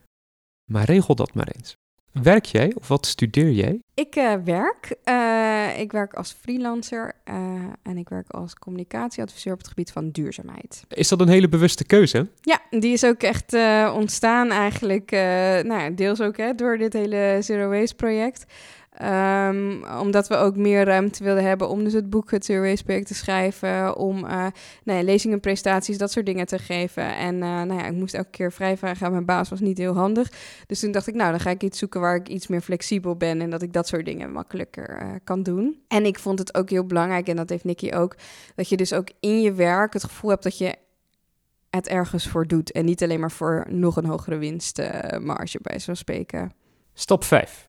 Maar 0.64 0.84
regel 0.84 1.14
dat 1.14 1.34
maar 1.34 1.48
eens. 1.56 1.76
Werk 2.22 2.44
jij 2.44 2.72
of 2.74 2.88
wat 2.88 3.06
studeer 3.06 3.50
jij? 3.50 3.78
Ik 3.94 4.16
uh, 4.16 4.34
werk. 4.44 4.96
Uh, 5.04 5.80
ik 5.80 5.92
werk 5.92 6.14
als 6.14 6.36
freelancer 6.40 7.12
uh, 7.24 7.34
en 7.82 7.98
ik 7.98 8.08
werk 8.08 8.30
als 8.30 8.54
communicatieadviseur 8.54 9.52
op 9.52 9.58
het 9.58 9.68
gebied 9.68 9.92
van 9.92 10.10
duurzaamheid. 10.10 10.84
Is 10.88 11.08
dat 11.08 11.20
een 11.20 11.28
hele 11.28 11.48
bewuste 11.48 11.84
keuze? 11.84 12.26
Ja, 12.40 12.60
die 12.70 12.92
is 12.92 13.04
ook 13.04 13.22
echt 13.22 13.56
ontstaan 13.94 14.50
eigenlijk, 14.50 15.10
nou 15.64 15.94
deels 15.94 16.20
ook 16.20 16.36
hè, 16.36 16.54
door 16.54 16.78
dit 16.78 16.92
hele 16.92 17.38
Zero 17.40 17.68
Waste 17.68 17.94
project. 17.94 18.46
Um, 19.02 19.84
omdat 20.00 20.28
we 20.28 20.36
ook 20.36 20.56
meer 20.56 20.84
ruimte 20.84 21.24
wilden 21.24 21.44
hebben 21.44 21.68
om 21.68 21.84
dus 21.84 21.92
het 21.92 22.10
boek 22.10 22.30
Het 22.30 22.44
te 22.44 23.04
schrijven. 23.14 23.96
Om 23.96 24.24
uh, 24.24 24.46
nou 24.84 25.02
lezingen, 25.02 25.40
presentaties, 25.40 25.98
dat 25.98 26.12
soort 26.12 26.26
dingen 26.26 26.46
te 26.46 26.58
geven. 26.58 27.16
En 27.16 27.34
uh, 27.34 27.40
nou 27.40 27.74
ja, 27.74 27.86
ik 27.86 27.92
moest 27.92 28.14
elke 28.14 28.30
keer 28.30 28.52
vrijvragen 28.52 29.06
aan 29.06 29.12
mijn 29.12 29.24
baas, 29.24 29.48
was 29.48 29.60
niet 29.60 29.78
heel 29.78 29.94
handig. 29.94 30.32
Dus 30.66 30.80
toen 30.80 30.90
dacht 30.90 31.06
ik, 31.06 31.14
nou 31.14 31.30
dan 31.30 31.40
ga 31.40 31.50
ik 31.50 31.62
iets 31.62 31.78
zoeken 31.78 32.00
waar 32.00 32.14
ik 32.14 32.28
iets 32.28 32.46
meer 32.46 32.60
flexibel 32.60 33.16
ben. 33.16 33.40
En 33.40 33.50
dat 33.50 33.62
ik 33.62 33.72
dat 33.72 33.88
soort 33.88 34.04
dingen 34.04 34.32
makkelijker 34.32 35.02
uh, 35.02 35.08
kan 35.24 35.42
doen. 35.42 35.82
En 35.88 36.04
ik 36.04 36.18
vond 36.18 36.38
het 36.38 36.54
ook 36.54 36.70
heel 36.70 36.86
belangrijk, 36.86 37.28
en 37.28 37.36
dat 37.36 37.48
heeft 37.48 37.64
Nicky 37.64 37.92
ook, 37.92 38.16
dat 38.54 38.68
je 38.68 38.76
dus 38.76 38.92
ook 38.92 39.08
in 39.20 39.40
je 39.40 39.52
werk 39.52 39.92
het 39.92 40.04
gevoel 40.04 40.30
hebt 40.30 40.42
dat 40.42 40.58
je 40.58 40.74
het 41.70 41.88
ergens 41.88 42.28
voor 42.28 42.46
doet. 42.46 42.72
En 42.72 42.84
niet 42.84 43.02
alleen 43.02 43.20
maar 43.20 43.30
voor 43.30 43.66
nog 43.68 43.96
een 43.96 44.06
hogere 44.06 44.36
winstmarge 44.36 45.58
bij 45.62 45.80
zo'n 45.80 45.96
spreken. 45.96 46.52
Stap 46.92 47.24
5. 47.24 47.67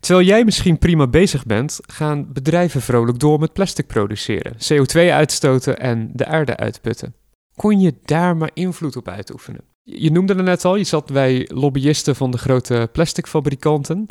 Terwijl 0.00 0.26
jij 0.26 0.44
misschien 0.44 0.78
prima 0.78 1.06
bezig 1.06 1.46
bent, 1.46 1.78
gaan 1.86 2.32
bedrijven 2.32 2.82
vrolijk 2.82 3.18
door 3.18 3.38
met 3.38 3.52
plastic 3.52 3.86
produceren, 3.86 4.52
CO2 4.52 4.98
uitstoten 4.98 5.78
en 5.78 6.10
de 6.12 6.26
aarde 6.26 6.56
uitputten. 6.56 7.14
Kon 7.56 7.80
je 7.80 7.94
daar 8.04 8.36
maar 8.36 8.50
invloed 8.54 8.96
op 8.96 9.08
uitoefenen? 9.08 9.64
Je 9.82 10.10
noemde 10.10 10.34
het 10.34 10.44
net 10.44 10.64
al, 10.64 10.76
je 10.76 10.84
zat 10.84 11.12
bij 11.12 11.48
lobbyisten 11.52 12.16
van 12.16 12.30
de 12.30 12.38
grote 12.38 12.88
plasticfabrikanten. 12.92 14.06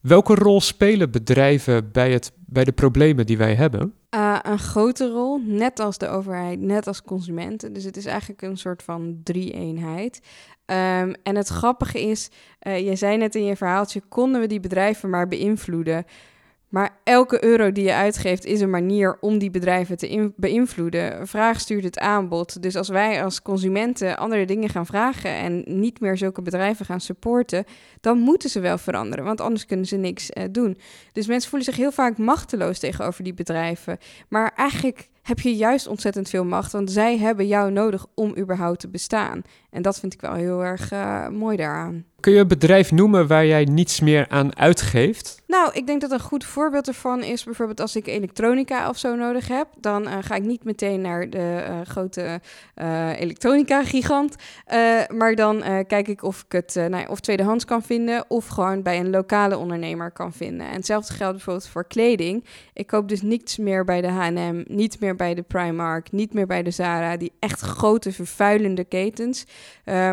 Welke 0.00 0.34
rol 0.34 0.60
spelen 0.60 1.10
bedrijven 1.10 1.92
bij, 1.92 2.12
het, 2.12 2.32
bij 2.46 2.64
de 2.64 2.72
problemen 2.72 3.26
die 3.26 3.38
wij 3.38 3.54
hebben? 3.54 3.94
Uh, 4.14 4.38
een 4.42 4.58
grote 4.58 5.10
rol, 5.10 5.40
net 5.44 5.80
als 5.80 5.98
de 5.98 6.08
overheid, 6.08 6.60
net 6.60 6.86
als 6.86 7.02
consumenten. 7.02 7.72
Dus 7.72 7.84
het 7.84 7.96
is 7.96 8.06
eigenlijk 8.06 8.42
een 8.42 8.56
soort 8.56 8.82
van 8.82 9.20
drie-eenheid. 9.22 10.20
Um, 10.66 11.14
en 11.22 11.36
het 11.36 11.48
grappige 11.48 12.00
is, 12.00 12.30
uh, 12.62 12.88
je 12.88 12.96
zei 12.96 13.16
net 13.16 13.34
in 13.34 13.44
je 13.44 13.56
verhaaltje, 13.56 14.02
konden 14.08 14.40
we 14.40 14.46
die 14.46 14.60
bedrijven 14.60 15.10
maar 15.10 15.28
beïnvloeden? 15.28 16.04
Maar 16.72 17.00
elke 17.04 17.44
euro 17.44 17.72
die 17.72 17.84
je 17.84 17.94
uitgeeft 17.94 18.44
is 18.44 18.60
een 18.60 18.70
manier 18.70 19.16
om 19.20 19.38
die 19.38 19.50
bedrijven 19.50 19.96
te 19.96 20.32
beïnvloeden. 20.36 21.28
Vraag 21.28 21.60
stuurt 21.60 21.84
het 21.84 21.98
aanbod. 21.98 22.62
Dus 22.62 22.76
als 22.76 22.88
wij 22.88 23.24
als 23.24 23.42
consumenten 23.42 24.16
andere 24.16 24.44
dingen 24.44 24.68
gaan 24.68 24.86
vragen 24.86 25.30
en 25.30 25.64
niet 25.66 26.00
meer 26.00 26.16
zulke 26.16 26.42
bedrijven 26.42 26.86
gaan 26.86 27.00
supporten, 27.00 27.64
dan 28.00 28.18
moeten 28.18 28.50
ze 28.50 28.60
wel 28.60 28.78
veranderen, 28.78 29.24
want 29.24 29.40
anders 29.40 29.66
kunnen 29.66 29.86
ze 29.86 29.96
niks 29.96 30.30
uh, 30.30 30.44
doen. 30.50 30.78
Dus 31.12 31.26
mensen 31.26 31.50
voelen 31.50 31.68
zich 31.68 31.76
heel 31.76 31.92
vaak 31.92 32.18
machteloos 32.18 32.78
tegenover 32.78 33.24
die 33.24 33.34
bedrijven. 33.34 33.98
Maar 34.28 34.52
eigenlijk 34.56 35.08
heb 35.22 35.40
je 35.40 35.56
juist 35.56 35.86
ontzettend 35.86 36.28
veel 36.28 36.44
macht, 36.44 36.72
want 36.72 36.90
zij 36.90 37.18
hebben 37.18 37.46
jou 37.46 37.70
nodig 37.70 38.06
om 38.14 38.36
überhaupt 38.38 38.80
te 38.80 38.88
bestaan. 38.88 39.42
En 39.70 39.82
dat 39.82 40.00
vind 40.00 40.14
ik 40.14 40.20
wel 40.20 40.34
heel 40.34 40.64
erg 40.64 40.92
uh, 40.92 41.28
mooi 41.28 41.56
daaraan. 41.56 42.04
Kun 42.22 42.32
je 42.32 42.38
een 42.38 42.48
bedrijf 42.48 42.92
noemen 42.92 43.26
waar 43.26 43.46
jij 43.46 43.64
niets 43.64 44.00
meer 44.00 44.28
aan 44.28 44.56
uitgeeft? 44.56 45.42
Nou, 45.46 45.72
ik 45.72 45.86
denk 45.86 46.00
dat 46.00 46.10
een 46.10 46.20
goed 46.20 46.44
voorbeeld 46.44 46.88
ervan 46.88 47.22
is 47.22 47.44
bijvoorbeeld 47.44 47.80
als 47.80 47.96
ik 47.96 48.06
elektronica 48.06 48.88
of 48.88 48.98
zo 48.98 49.14
nodig 49.14 49.48
heb, 49.48 49.66
dan 49.80 50.02
uh, 50.02 50.14
ga 50.20 50.34
ik 50.34 50.42
niet 50.42 50.64
meteen 50.64 51.00
naar 51.00 51.30
de 51.30 51.64
uh, 51.68 51.80
grote 51.84 52.40
elektronica-gigant, 53.18 54.36
maar 55.08 55.34
dan 55.34 55.62
kijk 55.86 56.08
ik 56.08 56.22
of 56.22 56.44
ik 56.48 56.52
het 56.52 56.74
nou, 56.88 57.08
of 57.08 57.20
tweedehands 57.20 57.64
kan 57.64 57.82
vinden 57.82 58.24
of 58.28 58.46
gewoon 58.46 58.82
bij 58.82 59.00
een 59.00 59.10
lokale 59.10 59.58
ondernemer 59.58 60.10
kan 60.10 60.32
vinden. 60.32 60.66
En 60.66 60.74
hetzelfde 60.74 61.12
geldt 61.14 61.34
bijvoorbeeld 61.34 61.68
voor 61.68 61.86
kleding. 61.86 62.44
Ik 62.72 62.86
koop 62.86 63.08
dus 63.08 63.22
niets 63.22 63.56
meer 63.56 63.84
bij 63.84 64.00
de 64.00 64.08
H&M, 64.08 64.64
niet 64.66 65.00
meer 65.00 65.16
bij 65.16 65.34
de 65.34 65.42
Primark, 65.42 66.12
niet 66.12 66.34
meer 66.34 66.46
bij 66.46 66.62
de 66.62 66.70
Zara, 66.70 67.16
die 67.16 67.32
echt 67.38 67.60
grote 67.60 68.12
vervuilende 68.12 68.84
ketens. 68.84 69.44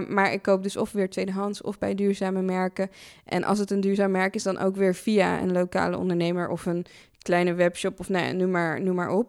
Maar 0.08 0.34
ik 0.34 0.42
koop 0.42 0.64
dus 0.64 0.78
of 0.78 0.92
weer 0.92 1.10
tweedehands 1.10 1.62
of 1.62 1.78
bij 1.78 1.96
duurzame 2.00 2.42
merken. 2.42 2.90
En 3.26 3.44
als 3.44 3.60
het 3.60 3.72
een 3.72 3.82
duurzaam 3.82 4.12
merk 4.12 4.36
is, 4.36 4.44
dan 4.44 4.58
ook 4.58 4.76
weer 4.76 4.96
via 4.96 5.42
een 5.42 5.52
lokale 5.52 5.98
ondernemer 5.98 6.50
of 6.50 6.66
een 6.66 6.86
kleine 7.22 7.54
webshop 7.54 8.00
of 8.00 8.10
nou, 8.10 8.34
noem, 8.34 8.52
maar, 8.52 8.82
noem 8.82 8.96
maar 8.96 9.10
op. 9.10 9.28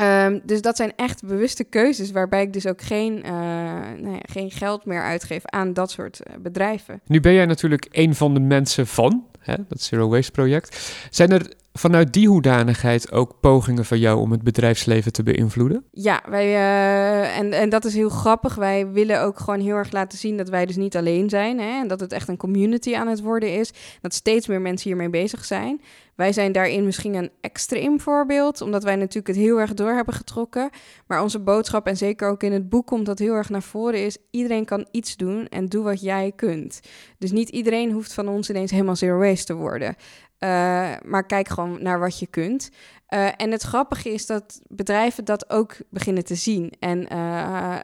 Um, 0.00 0.40
dus 0.44 0.62
dat 0.62 0.76
zijn 0.76 0.92
echt 0.96 1.24
bewuste 1.26 1.64
keuzes 1.64 2.10
waarbij 2.10 2.42
ik 2.42 2.52
dus 2.52 2.66
ook 2.66 2.82
geen, 2.82 3.22
ja, 3.24 4.18
geen 4.22 4.50
geld 4.50 4.84
meer 4.84 5.02
uitgeef 5.02 5.44
aan 5.44 5.72
dat 5.72 5.90
soort 5.90 6.20
uh, 6.20 6.36
bedrijven. 6.38 7.00
Nu 7.06 7.20
ben 7.20 7.32
jij 7.32 7.46
natuurlijk 7.46 7.86
een 7.90 8.14
van 8.14 8.34
de 8.34 8.40
mensen 8.40 8.86
van 8.86 9.26
hè, 9.38 9.54
dat 9.68 9.80
Zero 9.80 10.08
Waste 10.08 10.32
project. 10.32 10.96
Zijn 11.10 11.30
er 11.30 11.52
vanuit 11.78 12.12
die 12.12 12.28
hoedanigheid 12.28 13.12
ook 13.12 13.40
pogingen 13.40 13.84
van 13.84 13.98
jou 13.98 14.20
om 14.20 14.30
het 14.30 14.42
bedrijfsleven 14.42 15.12
te 15.12 15.22
beïnvloeden? 15.22 15.84
Ja, 15.90 16.22
wij, 16.28 16.46
uh, 16.46 17.38
en, 17.38 17.52
en 17.52 17.68
dat 17.68 17.84
is 17.84 17.94
heel 17.94 18.08
grappig. 18.08 18.54
Wij 18.54 18.90
willen 18.90 19.22
ook 19.22 19.38
gewoon 19.38 19.60
heel 19.60 19.76
erg 19.76 19.92
laten 19.92 20.18
zien 20.18 20.36
dat 20.36 20.48
wij 20.48 20.66
dus 20.66 20.76
niet 20.76 20.96
alleen 20.96 21.28
zijn. 21.28 21.58
Hè, 21.58 21.80
en 21.80 21.88
dat 21.88 22.00
het 22.00 22.12
echt 22.12 22.28
een 22.28 22.36
community 22.36 22.94
aan 22.94 23.06
het 23.06 23.20
worden 23.20 23.58
is. 23.58 23.72
Dat 24.00 24.14
steeds 24.14 24.46
meer 24.46 24.60
mensen 24.60 24.88
hiermee 24.88 25.10
bezig 25.10 25.44
zijn. 25.44 25.80
Wij 26.14 26.32
zijn 26.32 26.52
daarin 26.52 26.84
misschien 26.84 27.14
een 27.14 27.30
extreem 27.40 28.00
voorbeeld, 28.00 28.60
omdat 28.60 28.84
wij 28.84 28.96
natuurlijk 28.96 29.26
het 29.26 29.36
heel 29.36 29.60
erg 29.60 29.74
door 29.74 29.92
hebben 29.92 30.14
getrokken. 30.14 30.70
Maar 31.06 31.22
onze 31.22 31.38
boodschap, 31.38 31.86
en 31.86 31.96
zeker 31.96 32.28
ook 32.28 32.42
in 32.42 32.52
het 32.52 32.68
boek 32.68 32.86
komt 32.86 33.06
dat 33.06 33.18
heel 33.18 33.34
erg 33.34 33.48
naar 33.48 33.62
voren, 33.62 34.04
is: 34.04 34.16
iedereen 34.30 34.64
kan 34.64 34.86
iets 34.90 35.16
doen 35.16 35.48
en 35.48 35.66
doe 35.66 35.84
wat 35.84 36.00
jij 36.00 36.32
kunt. 36.36 36.80
Dus 37.18 37.32
niet 37.32 37.48
iedereen 37.48 37.92
hoeft 37.92 38.12
van 38.12 38.28
ons 38.28 38.50
ineens 38.50 38.70
helemaal 38.70 38.96
zero 38.96 39.18
waste 39.18 39.44
te 39.44 39.54
worden. 39.54 39.96
Uh, 40.44 40.90
maar 41.04 41.26
kijk 41.26 41.48
gewoon 41.48 41.82
naar 41.82 41.98
wat 41.98 42.18
je 42.18 42.26
kunt. 42.26 42.70
Uh, 43.08 43.28
en 43.36 43.50
het 43.50 43.62
grappige 43.62 44.12
is 44.12 44.26
dat 44.26 44.60
bedrijven 44.68 45.24
dat 45.24 45.50
ook 45.50 45.76
beginnen 45.90 46.24
te 46.24 46.34
zien. 46.34 46.72
En 46.78 47.12
uh, 47.12 47.78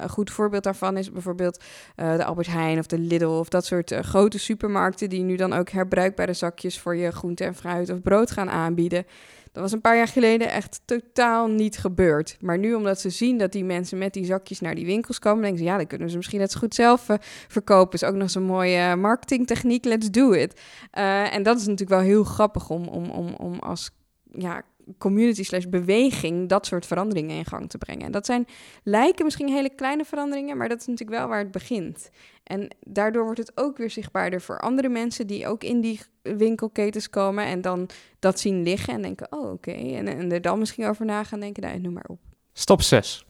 een 0.00 0.08
goed 0.08 0.30
voorbeeld 0.30 0.62
daarvan 0.62 0.96
is 0.96 1.12
bijvoorbeeld 1.12 1.62
de 1.94 2.24
Albert 2.24 2.46
Heijn 2.46 2.78
of 2.78 2.86
de 2.86 2.98
Lidl 2.98 3.24
of 3.24 3.48
dat 3.48 3.64
soort 3.64 3.94
grote 4.00 4.38
supermarkten 4.38 5.08
die 5.08 5.22
nu 5.22 5.36
dan 5.36 5.52
ook 5.52 5.68
herbruikbare 5.68 6.32
zakjes 6.32 6.78
voor 6.78 6.96
je 6.96 7.10
groente 7.10 7.44
en 7.44 7.54
fruit 7.54 7.90
of 7.90 8.02
brood 8.02 8.30
gaan 8.30 8.50
aanbieden. 8.50 9.06
Dat 9.52 9.62
was 9.62 9.72
een 9.72 9.80
paar 9.80 9.96
jaar 9.96 10.08
geleden 10.08 10.50
echt 10.50 10.80
totaal 10.84 11.48
niet 11.48 11.78
gebeurd. 11.78 12.36
Maar 12.40 12.58
nu, 12.58 12.74
omdat 12.74 13.00
ze 13.00 13.10
zien 13.10 13.38
dat 13.38 13.52
die 13.52 13.64
mensen 13.64 13.98
met 13.98 14.12
die 14.12 14.24
zakjes 14.24 14.60
naar 14.60 14.74
die 14.74 14.86
winkels 14.86 15.18
komen, 15.18 15.42
denken 15.42 15.58
ze, 15.58 15.64
ja, 15.64 15.76
dan 15.76 15.86
kunnen 15.86 16.10
ze 16.10 16.16
misschien 16.16 16.48
zo 16.48 16.58
goed 16.58 16.74
zelf 16.74 17.08
uh, 17.08 17.16
verkopen. 17.48 17.94
Is 17.94 18.04
ook 18.04 18.14
nog 18.14 18.30
zo'n 18.30 18.42
mooie 18.42 18.96
marketingtechniek, 18.96 19.84
let's 19.84 20.10
do 20.10 20.32
it. 20.32 20.60
Uh, 20.98 21.34
en 21.34 21.42
dat 21.42 21.56
is 21.56 21.66
natuurlijk 21.66 21.90
wel 21.90 22.08
heel 22.08 22.24
grappig 22.24 22.70
om, 22.70 22.88
om, 22.88 23.10
om, 23.10 23.34
om 23.34 23.58
als 23.58 23.90
ja, 24.32 24.62
community 24.98 25.44
slash 25.44 25.64
beweging 25.64 26.48
dat 26.48 26.66
soort 26.66 26.86
veranderingen 26.86 27.36
in 27.36 27.44
gang 27.44 27.70
te 27.70 27.78
brengen. 27.78 28.06
En 28.06 28.12
dat 28.12 28.26
zijn, 28.26 28.46
lijken 28.82 29.24
misschien 29.24 29.48
hele 29.48 29.74
kleine 29.74 30.04
veranderingen, 30.04 30.56
maar 30.56 30.68
dat 30.68 30.80
is 30.80 30.86
natuurlijk 30.86 31.18
wel 31.18 31.28
waar 31.28 31.38
het 31.38 31.50
begint. 31.50 32.10
En 32.44 32.68
daardoor 32.80 33.24
wordt 33.24 33.38
het 33.38 33.52
ook 33.54 33.76
weer 33.76 33.90
zichtbaarder 33.90 34.40
voor 34.40 34.60
andere 34.60 34.88
mensen 34.88 35.26
die 35.26 35.46
ook 35.46 35.64
in 35.64 35.80
die 35.80 36.00
winkelketens 36.22 37.10
komen 37.10 37.44
en 37.44 37.60
dan 37.60 37.88
dat 38.18 38.40
zien 38.40 38.62
liggen 38.62 38.94
en 38.94 39.02
denken, 39.02 39.32
oh 39.32 39.52
oké, 39.52 39.70
en, 39.70 40.08
en 40.08 40.32
er 40.32 40.40
dan 40.40 40.58
misschien 40.58 40.86
over 40.86 41.04
na 41.04 41.24
gaan 41.24 41.40
denken, 41.40 41.62
nou, 41.62 41.80
noem 41.80 41.92
maar 41.92 42.08
op. 42.08 42.18
Stap 42.52 42.82
6. 42.82 43.24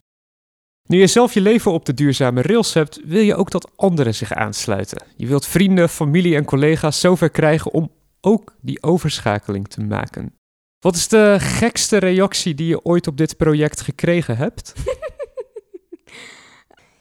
Nu 0.88 0.99
je 0.99 1.07
zelf 1.07 1.35
je 1.35 1.40
leven 1.40 1.73
op 1.73 1.85
de 1.85 1.94
duurzame 1.94 2.42
rails 2.42 2.75
hebt, 2.75 3.01
wil 3.05 3.23
je 3.23 3.35
ook 3.35 3.51
dat 3.51 3.70
anderen 3.77 4.14
zich 4.14 4.33
aansluiten. 4.33 5.07
Je 5.16 5.27
wilt 5.27 5.46
vrienden, 5.46 5.88
familie 5.88 6.37
en 6.37 6.44
collega's 6.44 7.01
zover 7.01 7.31
krijgen 7.31 7.73
om 7.73 7.90
ook 8.20 8.55
die 8.61 8.83
overschakeling 8.83 9.68
te 9.68 9.81
maken. 9.81 10.35
Wat 10.80 10.94
is 10.94 11.08
de 11.08 11.36
gekste 11.38 11.96
reactie 11.96 12.54
die 12.54 12.66
je 12.66 12.84
ooit 12.84 13.06
op 13.06 13.16
dit 13.16 13.36
project 13.36 13.80
gekregen 13.80 14.36
hebt? 14.36 14.72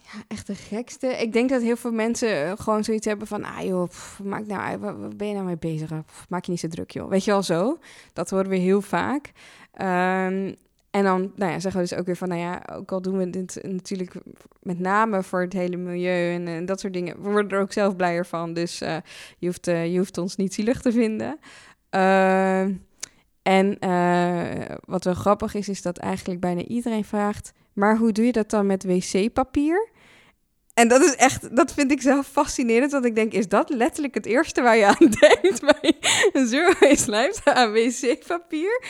ja, 0.07 0.23
echt 0.27 0.47
de 0.47 0.55
gekste. 0.55 1.07
Ik 1.07 1.33
denk 1.33 1.49
dat 1.49 1.61
heel 1.61 1.75
veel 1.75 1.91
mensen 1.91 2.45
eh, 2.45 2.51
gewoon 2.57 2.83
zoiets 2.83 3.05
hebben 3.05 3.27
van... 3.27 3.43
ah 3.43 3.61
joh, 3.61 3.89
maak 4.23 4.45
nou, 4.45 4.77
waar 4.77 4.95
ben 5.15 5.27
je 5.27 5.33
nou 5.33 5.45
mee 5.45 5.57
bezig? 5.57 5.89
maak 6.29 6.45
je 6.45 6.51
niet 6.51 6.59
zo 6.59 6.67
druk 6.67 6.91
joh. 6.91 7.09
Weet 7.09 7.23
je 7.23 7.31
wel 7.31 7.43
zo? 7.43 7.79
Dat 8.13 8.29
horen 8.29 8.49
we 8.49 8.55
heel 8.55 8.81
vaak. 8.81 9.31
Um, 9.81 10.55
en 10.91 11.03
dan 11.03 11.31
nou 11.35 11.51
ja, 11.51 11.59
zeggen 11.59 11.81
we 11.81 11.87
dus 11.87 11.97
ook 11.97 12.05
weer 12.05 12.17
van, 12.17 12.27
nou 12.27 12.41
ja, 12.41 12.63
ook 12.71 12.91
al 12.91 13.01
doen 13.01 13.17
we 13.17 13.29
dit 13.29 13.59
natuurlijk 13.61 14.13
met 14.61 14.79
name 14.79 15.23
voor 15.23 15.41
het 15.41 15.53
hele 15.53 15.77
milieu 15.77 16.33
en, 16.33 16.65
dat 16.65 16.79
soort 16.79 16.93
dingen, 16.93 17.21
we 17.21 17.29
worden 17.29 17.51
er 17.51 17.61
ook 17.61 17.73
zelf 17.73 17.95
blijer 17.95 18.25
van. 18.25 18.53
Dus 18.53 18.81
uh, 18.81 18.97
je, 19.37 19.47
hoeft, 19.47 19.65
je 19.65 19.97
hoeft 19.97 20.17
ons 20.17 20.35
niet 20.35 20.53
zielig 20.53 20.81
te 20.81 20.91
vinden. 20.91 21.39
Uh, 21.95 22.65
en 23.43 23.77
uh, 23.79 24.75
wat 24.85 25.03
wel 25.03 25.13
grappig 25.13 25.53
is, 25.53 25.69
is 25.69 25.81
dat 25.81 25.97
eigenlijk 25.97 26.39
bijna 26.39 26.61
iedereen 26.61 27.05
vraagt: 27.05 27.51
maar 27.73 27.97
hoe 27.97 28.11
doe 28.11 28.25
je 28.25 28.31
dat 28.31 28.49
dan 28.49 28.65
met 28.65 28.83
wc-papier? 28.83 29.89
En 30.73 30.87
dat 30.87 31.01
is 31.01 31.15
echt, 31.15 31.55
dat 31.55 31.73
vind 31.73 31.91
ik 31.91 32.01
zelf 32.01 32.27
fascinerend. 32.27 32.91
Want 32.91 33.05
ik 33.05 33.15
denk, 33.15 33.33
is 33.33 33.47
dat 33.47 33.69
letterlijk 33.69 34.13
het 34.13 34.25
eerste 34.25 34.61
waar 34.61 34.77
je 34.77 34.85
aan 34.85 35.09
denkt 35.19 35.61
bij 35.61 35.97
een 36.33 36.75
waste 37.09 37.53
aan 37.53 37.71
wc-papier? 37.71 38.83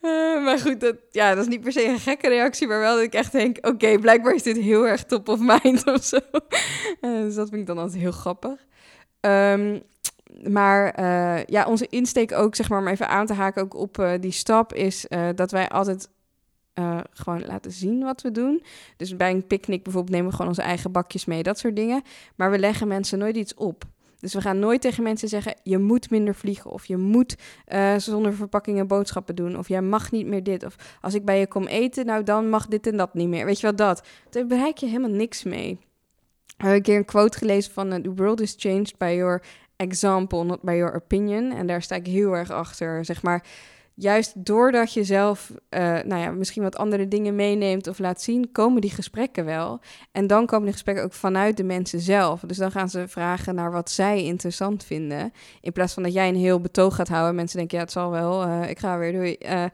Uh, 0.00 0.44
maar 0.44 0.58
goed, 0.58 0.80
dat, 0.80 0.96
ja, 1.10 1.34
dat 1.34 1.44
is 1.44 1.50
niet 1.50 1.60
per 1.60 1.72
se 1.72 1.84
een 1.84 1.98
gekke 1.98 2.28
reactie, 2.28 2.66
maar 2.66 2.80
wel 2.80 2.94
dat 2.94 3.04
ik 3.04 3.14
echt 3.14 3.32
denk, 3.32 3.66
oké, 3.66 3.98
blijkbaar 3.98 4.34
is 4.34 4.42
dit 4.42 4.56
heel 4.56 4.86
erg 4.86 5.04
top 5.04 5.28
of 5.28 5.38
mind 5.38 5.86
of 5.94 6.04
zo. 6.04 6.18
Uh, 7.00 7.20
dus 7.20 7.34
dat 7.34 7.48
vind 7.48 7.60
ik 7.60 7.66
dan 7.66 7.78
altijd 7.78 8.00
heel 8.00 8.12
grappig. 8.12 8.64
Um, 9.20 9.82
maar 10.42 11.00
uh, 11.00 11.44
ja, 11.44 11.66
onze 11.66 11.86
insteek 11.86 12.32
ook, 12.32 12.54
zeg 12.54 12.68
maar, 12.68 12.78
om 12.78 12.88
even 12.88 13.08
aan 13.08 13.26
te 13.26 13.32
haken 13.32 13.62
ook 13.62 13.74
op 13.74 13.98
uh, 13.98 14.12
die 14.20 14.32
stap, 14.32 14.72
is 14.72 15.06
uh, 15.08 15.28
dat 15.34 15.50
wij 15.50 15.68
altijd 15.68 16.12
gewoon 17.12 17.44
laten 17.46 17.72
zien 17.72 18.02
wat 18.02 18.22
we 18.22 18.30
doen. 18.30 18.62
Dus 18.96 19.16
bij 19.16 19.30
een 19.30 19.46
picknick 19.46 19.82
bijvoorbeeld 19.82 20.12
nemen 20.12 20.30
we 20.30 20.36
gewoon 20.36 20.50
onze 20.50 20.62
eigen 20.62 20.92
bakjes 20.92 21.24
mee, 21.24 21.42
dat 21.42 21.58
soort 21.58 21.76
dingen. 21.76 22.02
Maar 22.36 22.50
we 22.50 22.58
leggen 22.58 22.88
mensen 22.88 23.18
nooit 23.18 23.36
iets 23.36 23.54
op. 23.54 23.84
Dus 24.18 24.34
we 24.34 24.40
gaan 24.40 24.58
nooit 24.58 24.80
tegen 24.80 25.02
mensen 25.02 25.28
zeggen: 25.28 25.54
je 25.62 25.78
moet 25.78 26.10
minder 26.10 26.34
vliegen. 26.34 26.70
Of 26.70 26.86
je 26.86 26.96
moet 26.96 27.36
zonder 27.96 28.34
verpakkingen 28.34 28.86
boodschappen 28.86 29.34
doen. 29.34 29.58
Of 29.58 29.68
jij 29.68 29.82
mag 29.82 30.10
niet 30.10 30.26
meer 30.26 30.42
dit. 30.42 30.64
Of 30.64 30.76
als 31.00 31.14
ik 31.14 31.24
bij 31.24 31.38
je 31.38 31.46
kom 31.46 31.66
eten, 31.66 32.06
nou 32.06 32.22
dan 32.22 32.48
mag 32.48 32.66
dit 32.66 32.86
en 32.86 32.96
dat 32.96 33.14
niet 33.14 33.28
meer. 33.28 33.44
Weet 33.44 33.60
je 33.60 33.66
wat 33.66 33.78
dat? 33.78 34.06
Daar 34.30 34.46
bereik 34.46 34.76
je 34.76 34.86
helemaal 34.86 35.10
niks 35.10 35.42
mee. 35.42 35.78
Ik 36.56 36.64
heb 36.64 36.72
een 36.72 36.82
keer 36.82 36.96
een 36.96 37.04
quote 37.04 37.38
gelezen 37.38 37.72
van: 37.72 38.02
The 38.02 38.14
world 38.14 38.40
is 38.40 38.54
changed 38.58 38.98
by 38.98 39.14
your 39.16 39.42
example, 39.76 40.44
not 40.44 40.62
by 40.62 40.72
your 40.72 40.94
opinion. 40.94 41.52
En 41.52 41.66
daar 41.66 41.82
sta 41.82 41.94
ik 41.94 42.06
heel 42.06 42.32
erg 42.36 42.50
achter. 42.50 43.04
Zeg 43.04 43.22
maar, 43.22 43.44
juist 43.94 44.44
doordat 44.44 44.92
je 44.92 45.04
zelf, 45.04 45.50
uh, 45.50 45.80
nou 45.80 46.16
ja, 46.16 46.30
misschien 46.30 46.62
wat 46.62 46.76
andere 46.76 47.08
dingen 47.08 47.34
meeneemt 47.34 47.86
of 47.86 47.98
laat 47.98 48.22
zien, 48.22 48.52
komen 48.52 48.80
die 48.80 48.90
gesprekken 48.90 49.44
wel. 49.44 49.80
En 50.12 50.26
dan 50.26 50.46
komen 50.46 50.64
die 50.64 50.72
gesprekken 50.72 51.04
ook 51.04 51.12
vanuit 51.12 51.56
de 51.56 51.64
mensen 51.64 52.00
zelf. 52.00 52.40
Dus 52.40 52.56
dan 52.56 52.70
gaan 52.70 52.88
ze 52.88 53.08
vragen 53.08 53.54
naar 53.54 53.70
wat 53.70 53.90
zij 53.90 54.24
interessant 54.24 54.84
vinden. 54.84 55.32
In 55.60 55.72
plaats 55.72 55.94
van 55.94 56.02
dat 56.02 56.12
jij 56.12 56.28
een 56.28 56.36
heel 56.36 56.60
betoog 56.60 56.94
gaat 56.94 57.08
houden. 57.08 57.34
Mensen 57.34 57.58
denken, 57.58 57.76
ja, 57.76 57.82
het 57.82 57.92
zal 57.92 58.10
wel, 58.10 58.46
uh, 58.46 58.70
ik 58.70 58.78
ga 58.78 58.98
weer, 58.98 59.12
doei. 59.12 59.36
Uh, 59.40 59.64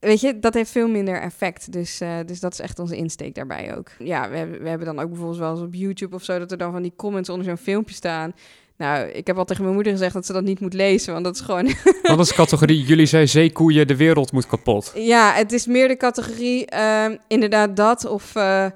weet 0.00 0.20
je, 0.20 0.38
dat 0.38 0.54
heeft 0.54 0.70
veel 0.70 0.88
minder 0.88 1.20
effect. 1.20 1.72
Dus, 1.72 2.02
dus 2.26 2.40
dat 2.40 2.52
is 2.52 2.60
echt 2.60 2.78
onze 2.78 2.96
insteek 2.96 3.34
daarbij 3.34 3.76
ook. 3.76 3.90
Ja, 3.98 4.30
we 4.30 4.36
hebben, 4.36 4.62
we 4.62 4.68
hebben 4.68 4.86
dan 4.86 4.98
ook 4.98 5.08
bijvoorbeeld 5.08 5.38
wel 5.38 5.50
eens 5.50 5.60
op 5.60 5.74
YouTube 5.74 6.14
of 6.14 6.22
zo... 6.22 6.38
dat 6.38 6.50
er 6.50 6.58
dan 6.58 6.72
van 6.72 6.82
die 6.82 6.94
comments 6.96 7.28
onder 7.28 7.46
zo'n 7.46 7.56
filmpje 7.56 7.94
staan 7.94 8.34
Nou, 8.78 9.08
ik 9.08 9.26
heb 9.26 9.38
al 9.38 9.44
tegen 9.44 9.62
mijn 9.62 9.74
moeder 9.74 9.92
gezegd 9.92 10.14
dat 10.14 10.26
ze 10.26 10.32
dat 10.32 10.42
niet 10.42 10.60
moet 10.60 10.74
lezen, 10.74 11.12
want 11.12 11.24
dat 11.24 11.34
is 11.34 11.40
gewoon... 11.40 11.74
Wat 12.02 12.18
is 12.18 12.32
categorie, 12.34 12.82
jullie 12.82 13.06
zei 13.06 13.26
zeekoeien, 13.26 13.86
de 13.86 13.96
wereld 13.96 14.32
moet 14.32 14.46
kapot. 14.46 14.92
Ja, 14.94 15.32
het 15.32 15.52
is 15.52 15.66
meer 15.66 15.88
de 15.88 15.96
categorie 15.96 16.66
ehm, 16.66 17.16
inderdaad 17.28 17.76
dat 17.76 18.04
of... 18.04 18.34
eh, 18.34 18.66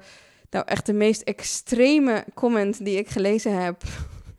nou, 0.51 0.65
echt 0.65 0.85
de 0.85 0.93
meest 0.93 1.21
extreme 1.21 2.25
comment 2.33 2.85
die 2.85 2.97
ik 2.97 3.09
gelezen 3.09 3.63
heb, 3.63 3.83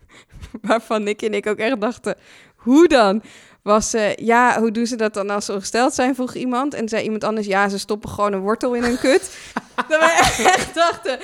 waarvan 0.69 1.03
Nick 1.03 1.23
en 1.23 1.35
ik 1.35 1.47
ook 1.47 1.59
echt 1.59 1.81
dachten, 1.81 2.17
hoe 2.57 2.89
dan? 2.89 3.23
Was, 3.63 3.95
eh, 3.95 4.15
ja, 4.15 4.61
hoe 4.61 4.71
doen 4.71 4.87
ze 4.87 4.97
dat 4.97 5.15
dan 5.15 5.31
als 5.31 5.45
ze 5.45 5.53
ongesteld 5.53 5.95
zijn, 5.95 6.15
vroeg 6.15 6.35
iemand. 6.35 6.75
En 6.75 6.89
zei 6.89 7.03
iemand 7.03 7.25
anders, 7.25 7.47
ja, 7.47 7.69
ze 7.69 7.79
stoppen 7.79 8.11
gewoon 8.11 8.33
een 8.33 8.41
wortel 8.41 8.75
in 8.75 8.83
hun 8.83 8.99
kut. 8.99 9.37
dat 9.77 9.87
we 9.89 10.43
echt 10.45 10.75
dachten, 10.75 11.19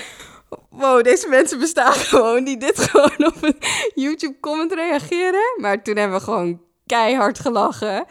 wow, 0.70 1.04
deze 1.04 1.28
mensen 1.28 1.58
bestaan 1.58 1.92
gewoon, 2.10 2.44
die 2.44 2.56
dit 2.56 2.78
gewoon 2.78 3.32
op 3.32 3.42
een 3.42 3.58
YouTube-comment 3.94 4.72
reageren. 4.72 5.54
Maar 5.56 5.82
toen 5.82 5.96
hebben 5.96 6.18
we 6.18 6.24
gewoon 6.24 6.60
keihard 6.86 7.38
gelachen. 7.38 8.06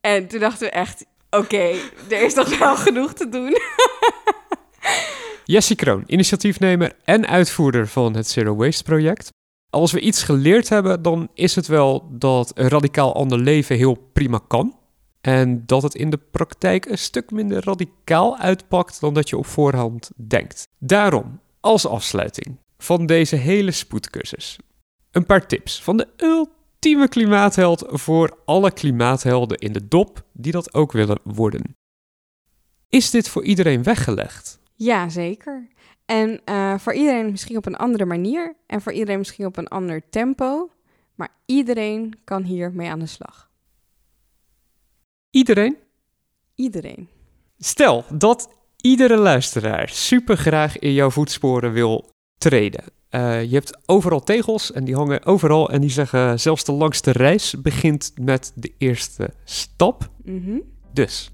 En 0.00 0.28
toen 0.28 0.40
dachten 0.40 0.66
we 0.66 0.72
echt, 0.72 1.04
oké, 1.30 1.74
er 2.08 2.22
is 2.22 2.34
toch 2.34 2.58
wel 2.58 2.76
genoeg 2.76 3.12
te 3.12 3.28
doen. 3.28 3.56
Jessie 5.44 5.76
Kroon, 5.76 6.02
initiatiefnemer 6.06 6.92
en 7.04 7.26
uitvoerder 7.26 7.88
van 7.88 8.14
het 8.14 8.28
Zero 8.28 8.54
Waste 8.54 8.82
project. 8.82 9.28
Als 9.70 9.92
we 9.92 10.00
iets 10.00 10.22
geleerd 10.22 10.68
hebben, 10.68 11.02
dan 11.02 11.28
is 11.34 11.54
het 11.54 11.66
wel 11.66 12.08
dat 12.10 12.50
een 12.54 12.68
radicaal 12.68 13.14
ander 13.14 13.38
leven 13.38 13.76
heel 13.76 13.94
prima 14.12 14.40
kan. 14.48 14.76
En 15.20 15.62
dat 15.66 15.82
het 15.82 15.94
in 15.94 16.10
de 16.10 16.20
praktijk 16.30 16.86
een 16.86 16.98
stuk 16.98 17.30
minder 17.30 17.64
radicaal 17.64 18.38
uitpakt 18.38 19.00
dan 19.00 19.14
dat 19.14 19.28
je 19.28 19.36
op 19.36 19.46
voorhand 19.46 20.10
denkt. 20.16 20.62
Daarom, 20.78 21.40
als 21.60 21.86
afsluiting 21.86 22.58
van 22.78 23.06
deze 23.06 23.36
hele 23.36 23.70
spoedcursus, 23.70 24.58
een 25.10 25.26
paar 25.26 25.46
tips 25.46 25.82
van 25.82 25.96
de 25.96 26.08
ultieme 26.16 27.08
klimaatheld 27.08 27.84
voor 27.86 28.38
alle 28.44 28.72
klimaathelden 28.72 29.58
in 29.58 29.72
de 29.72 29.88
dop 29.88 30.24
die 30.32 30.52
dat 30.52 30.74
ook 30.74 30.92
willen 30.92 31.20
worden. 31.24 31.76
Is 32.88 33.10
dit 33.10 33.28
voor 33.28 33.44
iedereen 33.44 33.82
weggelegd? 33.82 34.58
Ja, 34.74 35.08
zeker. 35.08 35.68
En 36.04 36.40
uh, 36.44 36.78
voor 36.78 36.94
iedereen 36.94 37.30
misschien 37.30 37.56
op 37.56 37.66
een 37.66 37.76
andere 37.76 38.04
manier 38.04 38.56
en 38.66 38.80
voor 38.80 38.92
iedereen 38.92 39.18
misschien 39.18 39.46
op 39.46 39.56
een 39.56 39.68
ander 39.68 40.08
tempo. 40.10 40.70
Maar 41.14 41.28
iedereen 41.46 42.14
kan 42.24 42.42
hier 42.42 42.72
mee 42.72 42.90
aan 42.90 42.98
de 42.98 43.06
slag. 43.06 43.50
Iedereen? 45.30 45.76
Iedereen. 46.54 47.08
Stel 47.58 48.04
dat 48.10 48.57
iedere 48.82 49.16
luisteraar 49.16 49.88
super 49.88 50.36
graag 50.36 50.78
in 50.78 50.92
jouw 50.92 51.10
voetsporen 51.10 51.72
wil 51.72 52.10
treden. 52.38 52.84
Uh, 53.10 53.42
je 53.42 53.54
hebt 53.54 53.78
overal 53.86 54.22
tegels 54.22 54.72
en 54.72 54.84
die 54.84 54.94
hangen 54.94 55.24
overal 55.24 55.70
en 55.70 55.80
die 55.80 55.90
zeggen 55.90 56.40
zelfs 56.40 56.64
de 56.64 56.72
langste 56.72 57.10
reis 57.10 57.54
begint 57.62 58.12
met 58.20 58.52
de 58.54 58.72
eerste 58.78 59.30
stap. 59.44 60.10
Mm 60.24 60.42
-hmm. 60.44 60.62
Dus, 60.92 61.30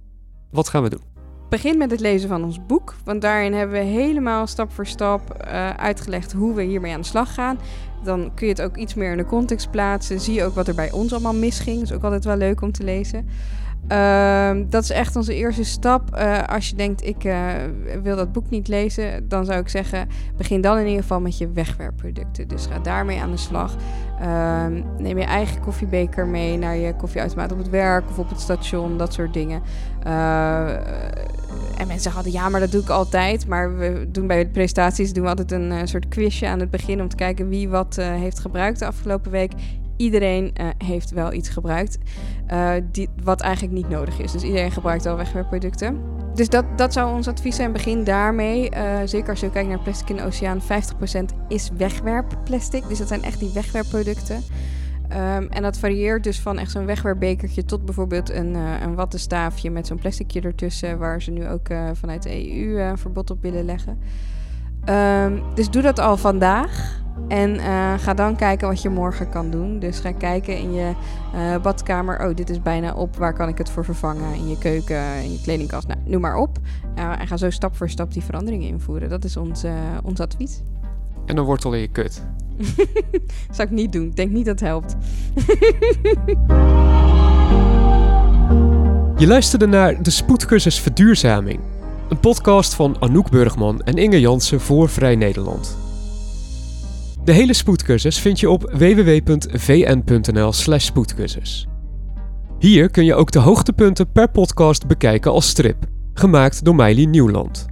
wat 0.51 0.69
gaan 0.69 0.83
we 0.83 0.91
doen? 0.91 1.03
Begin 1.49 1.79
met 1.79 1.91
het 1.91 2.01
lezen 2.01 2.29
van 2.29 2.45
ons 2.45 2.67
boek, 2.67 2.95
want 3.05 3.23
daarin 3.23 3.53
hebben 3.53 3.79
we 3.79 3.85
helemaal 3.85 4.47
stap 4.47 4.73
voor 4.73 4.87
stap 4.87 5.45
uh, 5.45 5.71
uitgelegd 5.71 6.33
hoe 6.33 6.55
we 6.55 6.63
hiermee 6.63 6.93
aan 6.93 7.01
de 7.01 7.07
slag 7.07 7.35
gaan. 7.35 7.59
Dan 8.05 8.35
kun 8.35 8.47
je 8.47 8.53
het 8.53 8.63
ook 8.63 8.77
iets 8.77 8.95
meer 8.95 9.11
in 9.11 9.17
de 9.17 9.25
context 9.25 9.71
plaatsen. 9.71 10.21
Zie 10.21 10.35
je 10.35 10.45
ook 10.45 10.55
wat 10.55 10.69
er 10.69 10.75
bij 10.75 10.93
ons 10.93 11.13
allemaal 11.13 11.35
misging. 11.35 11.79
Dat 11.79 11.91
is 11.91 11.93
ook 11.93 12.03
altijd 12.03 12.25
wel 12.25 12.37
leuk 12.37 12.61
om 12.61 12.73
te 12.73 12.85
lezen. 12.85 13.29
Uh, 13.89 14.51
dat 14.69 14.83
is 14.83 14.91
echt 14.91 15.17
onze 15.17 15.35
eerste 15.35 15.65
stap. 15.65 16.17
Uh, 16.17 16.43
als 16.43 16.69
je 16.69 16.77
denkt, 16.77 17.05
ik 17.05 17.25
uh, 17.25 17.53
wil 18.03 18.17
dat 18.17 18.33
boek 18.33 18.51
niet 18.51 18.69
lezen, 18.69 19.29
dan 19.29 19.45
zou 19.45 19.61
ik 19.61 19.69
zeggen, 19.69 20.09
begin 20.37 20.61
dan 20.61 20.79
in 20.79 20.87
ieder 20.87 21.03
geval 21.03 21.21
met 21.21 21.39
je 21.39 21.51
wegwerpproducten. 21.51 22.49
Dus 22.49 22.67
ga 22.67 22.79
daarmee 22.79 23.21
aan 23.21 23.31
de 23.31 23.37
slag. 23.37 23.77
Uh, 24.21 24.67
neem 24.99 25.19
je 25.19 25.25
eigen 25.25 25.61
koffiebeker 25.61 26.27
mee 26.27 26.59
naar 26.59 26.77
je 26.77 26.97
koffieautomaat 26.97 27.53
op 27.53 27.59
het 27.59 27.71
werk 27.71 28.09
of 28.11 28.19
op 28.19 28.29
het 28.29 28.41
station, 28.41 28.99
dat 28.99 29.13
soort 29.13 29.33
dingen. 29.33 29.63
en 31.77 31.87
mensen 31.87 32.15
altijd, 32.15 32.35
ja, 32.35 32.49
maar 32.49 32.61
dat 32.61 32.71
doe 32.71 32.83
ik 32.83 32.89
altijd. 32.89 33.47
Maar 33.47 33.77
we 33.77 34.07
doen 34.09 34.27
bij 34.27 34.45
de 34.45 34.51
presentaties 34.51 35.13
doen 35.13 35.23
we 35.23 35.29
altijd 35.29 35.53
een 35.53 35.89
soort 35.89 36.09
quizje 36.09 36.49
aan 36.49 36.61
het 36.61 36.71
begin 36.71 37.01
om 37.01 37.09
te 37.09 37.17
kijken 37.17 37.49
wie 37.49 37.69
wat 37.69 37.97
heeft 37.97 38.39
gebruikt 38.39 38.79
de 38.79 38.87
afgelopen 38.87 39.31
week 39.31 39.53
iedereen 39.97 40.53
uh, 40.61 40.69
heeft 40.79 41.11
wel 41.11 41.33
iets 41.33 41.49
gebruikt. 41.49 41.99
Uh, 42.53 42.73
die, 42.93 43.09
wat 43.23 43.41
eigenlijk 43.41 43.75
niet 43.75 43.89
nodig 43.89 44.19
is. 44.19 44.33
Dus 44.33 44.43
iedereen 44.43 44.71
gebruikt 44.71 45.07
al 45.07 45.17
wegwerpproducten. 45.17 46.01
Dus 46.35 46.49
dat, 46.49 46.65
dat 46.77 46.93
zou 46.93 47.15
ons 47.15 47.29
advies 47.29 47.57
zijn. 47.57 47.73
Begin 47.73 48.05
daarmee. 48.05 48.71
Uh, 48.75 48.99
zeker 49.05 49.31
als 49.31 49.41
je 49.41 49.51
kijkt 49.51 49.69
naar 49.69 49.81
plastic 49.81 50.09
in 50.09 50.17
de 50.17 50.25
oceaan. 50.25 50.61
50% 50.63 50.65
is 51.49 51.71
wegwerpplastic. 51.77 52.89
Dus 52.89 52.99
dat 52.99 53.09
zijn 53.09 53.23
echt 53.23 53.39
die 53.39 53.53
wegwerpproducten. 53.55 54.43
Um, 55.13 55.49
en 55.51 55.63
dat 55.63 55.79
varieert 55.79 56.25
dus 56.25 56.41
van 56.41 56.59
echt 56.59 56.71
zo'n 56.71 56.87
wegwerpbekertje 56.87 57.65
tot 57.65 57.85
bijvoorbeeld 57.85 58.31
een, 58.31 58.55
een 58.55 58.95
wattenstaafje 58.95 59.71
met 59.71 59.87
zo'n 59.87 59.99
plasticje 59.99 60.41
ertussen. 60.41 60.99
Waar 60.99 61.23
ze 61.23 61.31
nu 61.31 61.49
ook 61.49 61.67
vanuit 61.93 62.23
de 62.23 62.59
EU 62.59 62.81
een 62.81 62.99
verbod 62.99 63.31
op 63.31 63.43
willen 63.43 63.65
leggen. 63.65 63.99
Um, 64.89 65.43
dus 65.55 65.71
doe 65.71 65.83
dat 65.83 65.99
al 65.99 66.17
vandaag. 66.17 67.03
En 67.29 67.55
uh, 67.55 67.95
ga 67.99 68.15
dan 68.15 68.37
kijken 68.37 68.69
wat 68.69 68.83
je 68.83 68.89
morgen 68.89 69.29
kan 69.29 69.51
doen. 69.51 69.79
Dus 69.79 69.99
ga 69.99 70.13
kijken 70.13 70.59
in 70.59 70.73
je 70.73 70.93
uh, 71.35 71.57
badkamer. 71.63 72.29
Oh, 72.29 72.35
dit 72.35 72.51
is 72.51 72.63
bijna 72.63 72.95
op. 72.95 73.17
Waar 73.17 73.35
kan 73.35 73.49
ik 73.49 73.59
het 73.59 73.71
voor 73.71 73.85
vervangen? 73.85 74.35
In 74.35 74.49
je 74.49 74.59
keuken, 74.59 75.23
in 75.23 75.33
je 75.33 75.41
kledingkast. 75.43 75.87
Nou, 75.87 76.01
noem 76.05 76.21
maar 76.21 76.37
op. 76.37 76.59
Uh, 76.99 77.21
en 77.21 77.27
ga 77.27 77.37
zo 77.37 77.51
stap 77.51 77.77
voor 77.77 77.91
stap 77.91 78.13
die 78.13 78.23
veranderingen 78.23 78.69
invoeren. 78.69 79.09
Dat 79.09 79.25
is 79.25 79.37
ons, 79.37 79.65
ons 80.05 80.21
advies. 80.21 80.63
En 81.27 81.37
dan 81.37 81.45
wortel 81.45 81.75
in 81.75 81.81
je 81.81 81.89
kut. 81.89 82.23
Zou 83.55 83.69
ik 83.69 83.71
niet 83.71 83.93
doen. 83.93 84.07
Ik 84.07 84.17
denk 84.17 84.31
niet 84.31 84.47
dat 84.47 84.61
het 84.61 84.69
helpt. 84.69 84.97
je 89.21 89.27
luisterde 89.27 89.67
naar 89.67 90.03
de 90.03 90.11
spoedcursus 90.11 90.81
Verduurzaming. 90.81 91.61
Een 92.09 92.21
podcast 92.21 92.75
van 92.75 92.97
Anouk 93.01 93.31
Burgman 93.31 93.83
en 93.83 93.97
Inge 93.97 94.21
Jansen 94.21 94.61
voor 94.61 94.89
Vrij 94.89 95.17
Nederland. 95.17 95.84
De 97.25 97.33
hele 97.33 97.53
spoedcursus 97.53 98.19
vind 98.19 98.41
je 98.41 98.51
op 98.51 98.71
www.vn.nl/slash 98.73 100.85
spoedcursus. 100.85 101.67
Hier 102.59 102.91
kun 102.91 103.05
je 103.05 103.15
ook 103.15 103.31
de 103.31 103.39
hoogtepunten 103.39 104.13
per 104.13 104.31
podcast 104.31 104.87
bekijken 104.87 105.33
als 105.33 105.49
strip, 105.49 105.77
gemaakt 106.15 106.65
door 106.65 106.75
Meili 106.75 107.07
Nieuwland. 107.07 107.67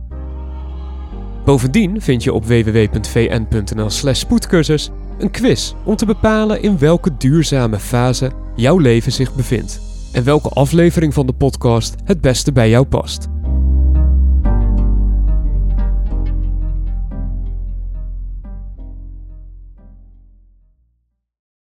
Bovendien 1.44 2.00
vind 2.00 2.22
je 2.22 2.32
op 2.32 2.44
www.vn.nl/slash 2.44 4.18
spoedcursus 4.18 4.90
een 5.18 5.30
quiz 5.30 5.72
om 5.84 5.96
te 5.96 6.06
bepalen 6.06 6.62
in 6.62 6.78
welke 6.78 7.16
duurzame 7.16 7.78
fase 7.78 8.30
jouw 8.56 8.78
leven 8.78 9.12
zich 9.12 9.34
bevindt 9.34 9.80
en 10.12 10.24
welke 10.24 10.48
aflevering 10.48 11.14
van 11.14 11.26
de 11.26 11.32
podcast 11.32 11.94
het 12.04 12.20
beste 12.20 12.52
bij 12.52 12.70
jou 12.70 12.86
past. 12.86 13.28